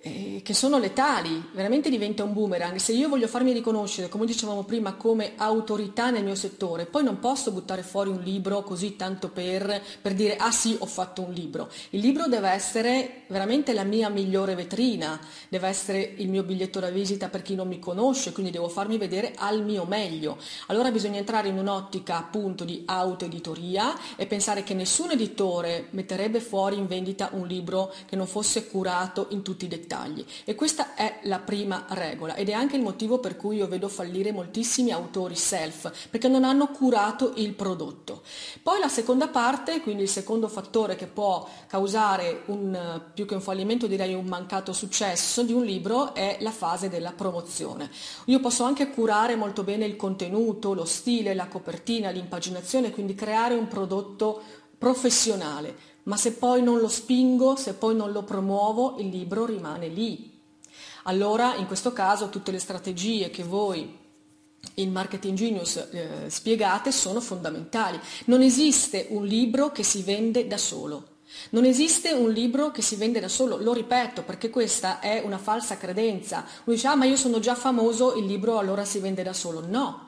eh, 0.00 0.42
che 0.44 0.54
sono 0.54 0.78
letali, 0.78 1.50
veramente 1.52 1.90
diventa 1.90 2.22
un 2.22 2.32
boomerang. 2.32 2.76
Se 2.76 2.92
io 2.92 3.08
voglio 3.08 3.26
farmi 3.26 3.52
riconoscere, 3.52 4.08
come 4.08 4.26
dicevamo 4.26 4.62
prima, 4.62 4.94
come 4.94 5.32
autorità 5.36 6.10
nel 6.10 6.22
mio 6.22 6.36
settore, 6.36 6.86
poi 6.86 7.02
non 7.02 7.18
posso 7.18 7.50
buttare 7.50 7.82
fuori 7.82 8.10
un 8.10 8.20
libro 8.20 8.62
così 8.62 8.94
tanto 8.94 9.28
per, 9.28 9.82
per 10.00 10.14
dire 10.14 10.36
ah 10.36 10.52
sì 10.52 10.76
ho 10.78 10.86
fatto 10.86 11.22
un 11.22 11.32
libro. 11.32 11.68
Il 11.90 12.00
libro 12.00 12.28
deve 12.28 12.50
essere 12.50 13.22
veramente 13.26 13.72
la 13.72 13.82
mia 13.82 14.08
migliore 14.08 14.54
vetrina, 14.54 15.18
deve 15.48 15.66
essere 15.66 16.00
il 16.16 16.28
mio 16.28 16.44
biglietto 16.44 16.78
da 16.78 16.90
visita 16.90 17.28
per 17.28 17.42
chi 17.42 17.56
non 17.56 17.66
mi 17.66 17.80
conosce, 17.80 18.32
quindi 18.32 18.52
devo 18.52 18.68
farmi 18.68 18.98
vedere 18.98 19.34
al 19.36 19.64
mio 19.64 19.84
meglio. 19.84 20.38
Allora 20.68 20.92
bisogna 20.92 21.18
entrare 21.18 21.48
in 21.48 21.58
un'ottica 21.58 22.18
appunto 22.18 22.64
di 22.64 22.82
autoeditoria 22.86 24.14
e 24.14 24.26
pensare 24.26 24.62
che 24.62 24.74
nessun 24.74 25.10
editore 25.10 25.88
metterebbe 25.90 26.40
fuori 26.40 26.76
in 26.76 26.86
vendita 26.86 27.30
un 27.32 27.48
libro 27.48 27.92
che 28.06 28.14
non 28.14 28.26
fosse 28.26 28.68
curato 28.68 29.26
in 29.30 29.42
tutti 29.42 29.64
i 29.64 29.68
dettagli 29.68 29.86
dettagli 29.88 30.24
e 30.44 30.54
questa 30.54 30.94
è 30.94 31.20
la 31.22 31.38
prima 31.38 31.86
regola 31.88 32.34
ed 32.34 32.50
è 32.50 32.52
anche 32.52 32.76
il 32.76 32.82
motivo 32.82 33.18
per 33.18 33.36
cui 33.36 33.56
io 33.56 33.66
vedo 33.66 33.88
fallire 33.88 34.30
moltissimi 34.30 34.92
autori 34.92 35.34
self 35.34 36.08
perché 36.10 36.28
non 36.28 36.44
hanno 36.44 36.68
curato 36.68 37.32
il 37.36 37.54
prodotto. 37.54 38.22
Poi 38.62 38.78
la 38.78 38.88
seconda 38.88 39.28
parte, 39.28 39.80
quindi 39.80 40.02
il 40.02 40.08
secondo 40.08 40.48
fattore 40.48 40.94
che 40.94 41.06
può 41.06 41.48
causare 41.66 42.42
un, 42.46 43.00
più 43.14 43.24
che 43.24 43.34
un 43.34 43.40
fallimento 43.40 43.86
direi 43.86 44.12
un 44.12 44.26
mancato 44.26 44.72
successo 44.74 45.42
di 45.42 45.52
un 45.52 45.64
libro 45.64 46.14
è 46.14 46.36
la 46.40 46.50
fase 46.50 46.90
della 46.90 47.12
promozione. 47.12 47.90
Io 48.26 48.40
posso 48.40 48.64
anche 48.64 48.90
curare 48.90 49.36
molto 49.36 49.62
bene 49.62 49.86
il 49.86 49.96
contenuto, 49.96 50.74
lo 50.74 50.84
stile, 50.84 51.34
la 51.34 51.48
copertina, 51.48 52.10
l'impaginazione, 52.10 52.90
quindi 52.90 53.14
creare 53.14 53.54
un 53.54 53.68
prodotto 53.68 54.42
professionale, 54.76 55.96
ma 56.08 56.16
se 56.16 56.32
poi 56.32 56.62
non 56.62 56.78
lo 56.78 56.88
spingo, 56.88 57.54
se 57.54 57.74
poi 57.74 57.94
non 57.94 58.12
lo 58.12 58.22
promuovo, 58.22 58.96
il 58.98 59.08
libro 59.08 59.44
rimane 59.44 59.88
lì. 59.88 60.36
Allora, 61.04 61.54
in 61.56 61.66
questo 61.66 61.92
caso, 61.92 62.30
tutte 62.30 62.50
le 62.50 62.58
strategie 62.58 63.30
che 63.30 63.44
voi 63.44 63.96
in 64.74 64.90
Marketing 64.90 65.36
Genius 65.36 65.76
eh, 65.76 66.08
spiegate 66.28 66.92
sono 66.92 67.20
fondamentali. 67.20 68.00
Non 68.24 68.40
esiste 68.40 69.06
un 69.10 69.26
libro 69.26 69.70
che 69.70 69.82
si 69.82 70.02
vende 70.02 70.46
da 70.46 70.56
solo. 70.56 71.16
Non 71.50 71.66
esiste 71.66 72.12
un 72.12 72.30
libro 72.30 72.70
che 72.70 72.80
si 72.80 72.96
vende 72.96 73.20
da 73.20 73.28
solo, 73.28 73.58
lo 73.58 73.74
ripeto 73.74 74.22
perché 74.22 74.48
questa 74.48 75.00
è 75.00 75.20
una 75.22 75.36
falsa 75.36 75.76
credenza. 75.76 76.38
Uno 76.64 76.74
dice, 76.74 76.86
ah 76.86 76.94
ma 76.94 77.04
io 77.04 77.16
sono 77.16 77.38
già 77.38 77.54
famoso, 77.54 78.14
il 78.14 78.24
libro 78.24 78.58
allora 78.58 78.86
si 78.86 78.98
vende 78.98 79.22
da 79.22 79.34
solo. 79.34 79.62
No, 79.66 80.07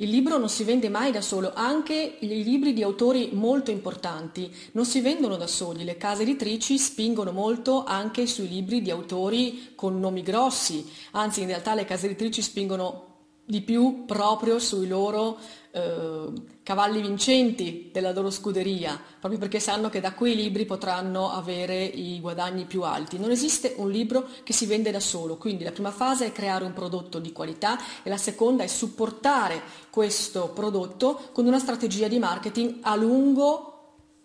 il 0.00 0.08
libro 0.08 0.38
non 0.38 0.48
si 0.48 0.64
vende 0.64 0.88
mai 0.88 1.12
da 1.12 1.20
solo, 1.20 1.52
anche 1.54 2.16
i 2.20 2.42
libri 2.42 2.72
di 2.72 2.82
autori 2.82 3.30
molto 3.32 3.70
importanti. 3.70 4.50
Non 4.72 4.86
si 4.86 5.00
vendono 5.00 5.36
da 5.36 5.46
soli, 5.46 5.84
le 5.84 5.98
case 5.98 6.22
editrici 6.22 6.78
spingono 6.78 7.32
molto 7.32 7.84
anche 7.84 8.26
sui 8.26 8.48
libri 8.48 8.80
di 8.80 8.90
autori 8.90 9.72
con 9.74 10.00
nomi 10.00 10.22
grossi, 10.22 10.90
anzi 11.12 11.42
in 11.42 11.48
realtà 11.48 11.74
le 11.74 11.84
case 11.84 12.06
editrici 12.06 12.40
spingono 12.40 13.09
di 13.50 13.60
più 13.62 14.04
proprio 14.06 14.60
sui 14.60 14.86
loro 14.86 15.36
eh, 15.72 16.32
cavalli 16.62 17.02
vincenti 17.02 17.90
della 17.92 18.12
loro 18.12 18.30
scuderia, 18.30 18.98
proprio 19.18 19.40
perché 19.40 19.58
sanno 19.58 19.88
che 19.88 20.00
da 20.00 20.12
quei 20.12 20.36
libri 20.36 20.64
potranno 20.64 21.32
avere 21.32 21.82
i 21.82 22.20
guadagni 22.20 22.64
più 22.64 22.82
alti. 22.82 23.18
Non 23.18 23.32
esiste 23.32 23.74
un 23.78 23.90
libro 23.90 24.28
che 24.44 24.52
si 24.52 24.66
vende 24.66 24.92
da 24.92 25.00
solo, 25.00 25.36
quindi 25.36 25.64
la 25.64 25.72
prima 25.72 25.90
fase 25.90 26.26
è 26.26 26.32
creare 26.32 26.64
un 26.64 26.72
prodotto 26.72 27.18
di 27.18 27.32
qualità 27.32 27.76
e 28.04 28.08
la 28.08 28.16
seconda 28.16 28.62
è 28.62 28.68
supportare 28.68 29.60
questo 29.90 30.50
prodotto 30.50 31.20
con 31.32 31.46
una 31.46 31.58
strategia 31.58 32.06
di 32.06 32.20
marketing 32.20 32.78
a 32.82 32.94
lungo 32.94 33.69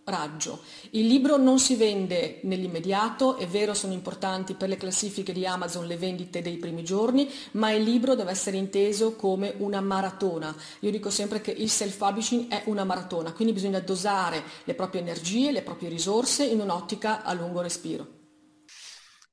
raggio. 0.06 0.62
Il 0.91 1.08
libro 1.08 1.38
non 1.38 1.60
si 1.60 1.76
vende 1.76 2.39
nell'immediato, 2.44 3.38
è 3.38 3.48
vero 3.48 3.74
sono 3.74 3.94
importanti 3.94 4.54
per 4.54 4.70
le 4.70 4.78
classifiche 4.78 5.34
di 5.34 5.46
Amazon 5.46 5.88
le 5.88 5.98
vendite 5.98 6.41
dei 6.41 6.58
primi 6.58 6.84
giorni, 6.84 7.30
ma 7.52 7.72
il 7.72 7.84
libro 7.84 8.15
deve 8.15 8.32
essere 8.32 8.58
inteso 8.58 9.15
come 9.15 9.56
una 9.58 9.82
maratona. 9.82 10.56
Io 10.82 10.91
dico 10.91 11.10
sempre 11.10 11.41
che 11.41 11.52
il 11.52 11.70
self-publishing 11.70 12.50
è 12.50 12.63
una 12.65 12.84
maratona, 12.84 13.34
quindi 13.34 13.54
bisogna 13.54 13.80
dosare 13.80 14.44
le 14.63 14.74
proprie 14.76 15.02
energie, 15.02 15.52
le 15.52 15.62
proprie 15.62 15.89
risorse 15.89 16.46
in 16.46 16.60
un'ottica 16.60 17.24
a 17.24 17.34
lungo 17.34 17.62
respiro. 17.62 18.25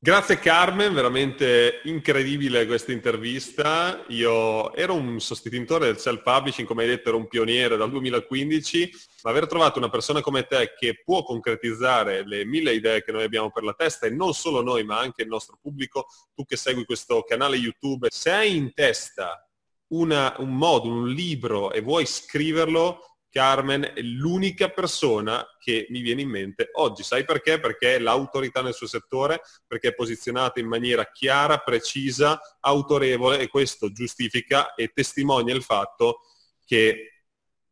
Grazie 0.04 0.40
Carmen, 0.40 0.92
veramente 0.94 1.80
incredibile 1.84 2.66
questa 2.66 2.90
intervista. 2.90 4.04
Io 4.08 4.74
ero 4.74 4.94
un 4.94 5.20
sostenitore 5.20 5.86
del 5.86 5.98
self-publishing, 6.00 6.66
come 6.66 6.82
hai 6.82 6.88
detto, 6.88 7.10
ero 7.10 7.18
un 7.18 7.28
pioniere 7.28 7.76
dal 7.76 7.88
2015, 7.88 8.90
ma 9.22 9.30
aver 9.30 9.46
trovato 9.46 9.78
una 9.78 9.90
persona 9.90 10.20
come 10.20 10.42
te 10.48 10.74
che 10.76 11.02
può 11.04 11.22
concretizzare 11.22 12.26
le 12.26 12.44
mille 12.44 12.74
idee 12.74 13.04
che 13.04 13.12
noi 13.12 13.22
abbiamo 13.22 13.52
per 13.52 13.62
la 13.62 13.74
testa, 13.74 14.08
e 14.08 14.10
non 14.10 14.34
solo 14.34 14.60
noi, 14.60 14.82
ma 14.82 14.98
anche 14.98 15.22
il 15.22 15.28
nostro 15.28 15.56
pubblico, 15.62 16.06
tu 16.34 16.44
che 16.44 16.56
segui 16.56 16.84
questo 16.84 17.22
canale 17.22 17.54
YouTube, 17.54 18.08
se 18.10 18.32
hai 18.32 18.56
in 18.56 18.74
testa 18.74 19.48
una, 19.92 20.34
un 20.38 20.52
modulo, 20.56 20.96
un 20.96 21.10
libro 21.10 21.70
e 21.70 21.80
vuoi 21.80 22.06
scriverlo, 22.06 23.11
Carmen 23.32 23.92
è 23.94 24.02
l'unica 24.02 24.68
persona 24.68 25.42
che 25.58 25.86
mi 25.88 26.02
viene 26.02 26.20
in 26.20 26.28
mente 26.28 26.68
oggi. 26.74 27.02
Sai 27.02 27.24
perché? 27.24 27.58
Perché 27.58 27.94
è 27.94 27.98
l'autorità 27.98 28.60
nel 28.60 28.74
suo 28.74 28.86
settore, 28.86 29.40
perché 29.66 29.88
è 29.88 29.94
posizionata 29.94 30.60
in 30.60 30.66
maniera 30.66 31.10
chiara, 31.10 31.56
precisa, 31.56 32.38
autorevole 32.60 33.38
e 33.38 33.48
questo 33.48 33.90
giustifica 33.90 34.74
e 34.74 34.92
testimonia 34.92 35.54
il 35.54 35.62
fatto 35.62 36.20
che 36.66 37.22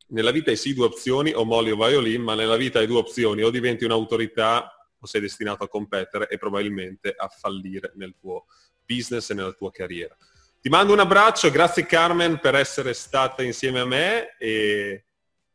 nella 0.08 0.30
vita 0.30 0.50
hai 0.50 0.56
sì 0.56 0.72
due 0.72 0.86
opzioni, 0.86 1.32
o 1.34 1.44
molli 1.44 1.70
o 1.70 1.76
violin, 1.76 2.22
ma 2.22 2.34
nella 2.34 2.56
vita 2.56 2.78
hai 2.78 2.86
due 2.86 2.98
opzioni, 2.98 3.42
o 3.42 3.50
diventi 3.50 3.84
un'autorità 3.84 4.74
o 4.98 5.06
sei 5.06 5.20
destinato 5.20 5.64
a 5.64 5.68
competere 5.68 6.26
e 6.28 6.38
probabilmente 6.38 7.14
a 7.14 7.28
fallire 7.28 7.92
nel 7.96 8.14
tuo 8.18 8.46
business 8.86 9.28
e 9.28 9.34
nella 9.34 9.52
tua 9.52 9.70
carriera. 9.70 10.16
Ti 10.58 10.68
mando 10.70 10.94
un 10.94 11.00
abbraccio, 11.00 11.50
grazie 11.50 11.84
Carmen 11.84 12.38
per 12.40 12.54
essere 12.54 12.94
stata 12.94 13.42
insieme 13.42 13.80
a 13.80 13.86
me 13.86 14.36
e 14.38 15.04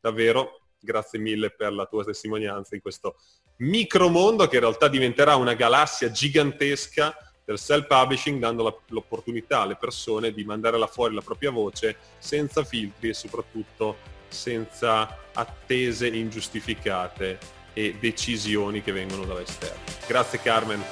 davvero 0.05 0.59
grazie 0.79 1.17
mille 1.17 1.49
per 1.49 1.73
la 1.73 1.87
tua 1.87 2.03
testimonianza 2.03 2.75
in 2.75 2.81
questo 2.81 3.15
micromondo 3.57 4.47
che 4.47 4.55
in 4.55 4.61
realtà 4.61 4.87
diventerà 4.87 5.35
una 5.35 5.55
galassia 5.55 6.11
gigantesca 6.11 7.15
del 7.43 7.57
self-publishing 7.57 8.39
dando 8.39 8.63
la, 8.63 8.75
l'opportunità 8.89 9.61
alle 9.61 9.77
persone 9.77 10.31
di 10.31 10.43
mandare 10.43 10.77
là 10.77 10.85
fuori 10.85 11.15
la 11.15 11.21
propria 11.21 11.49
voce 11.49 11.97
senza 12.19 12.63
filtri 12.63 13.09
e 13.09 13.13
soprattutto 13.13 13.97
senza 14.27 15.17
attese 15.33 16.07
ingiustificate 16.07 17.39
e 17.73 17.95
decisioni 17.99 18.81
che 18.83 18.91
vengono 18.91 19.25
dall'esterno. 19.25 19.83
Grazie 20.07 20.39
Carmen. 20.39 20.83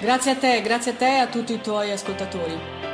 Grazie 0.00 0.32
a 0.32 0.36
te, 0.36 0.60
grazie 0.62 0.92
a 0.92 0.94
te 0.94 1.16
e 1.16 1.18
a 1.18 1.28
tutti 1.28 1.52
i 1.52 1.60
tuoi 1.60 1.92
ascoltatori. 1.92 2.93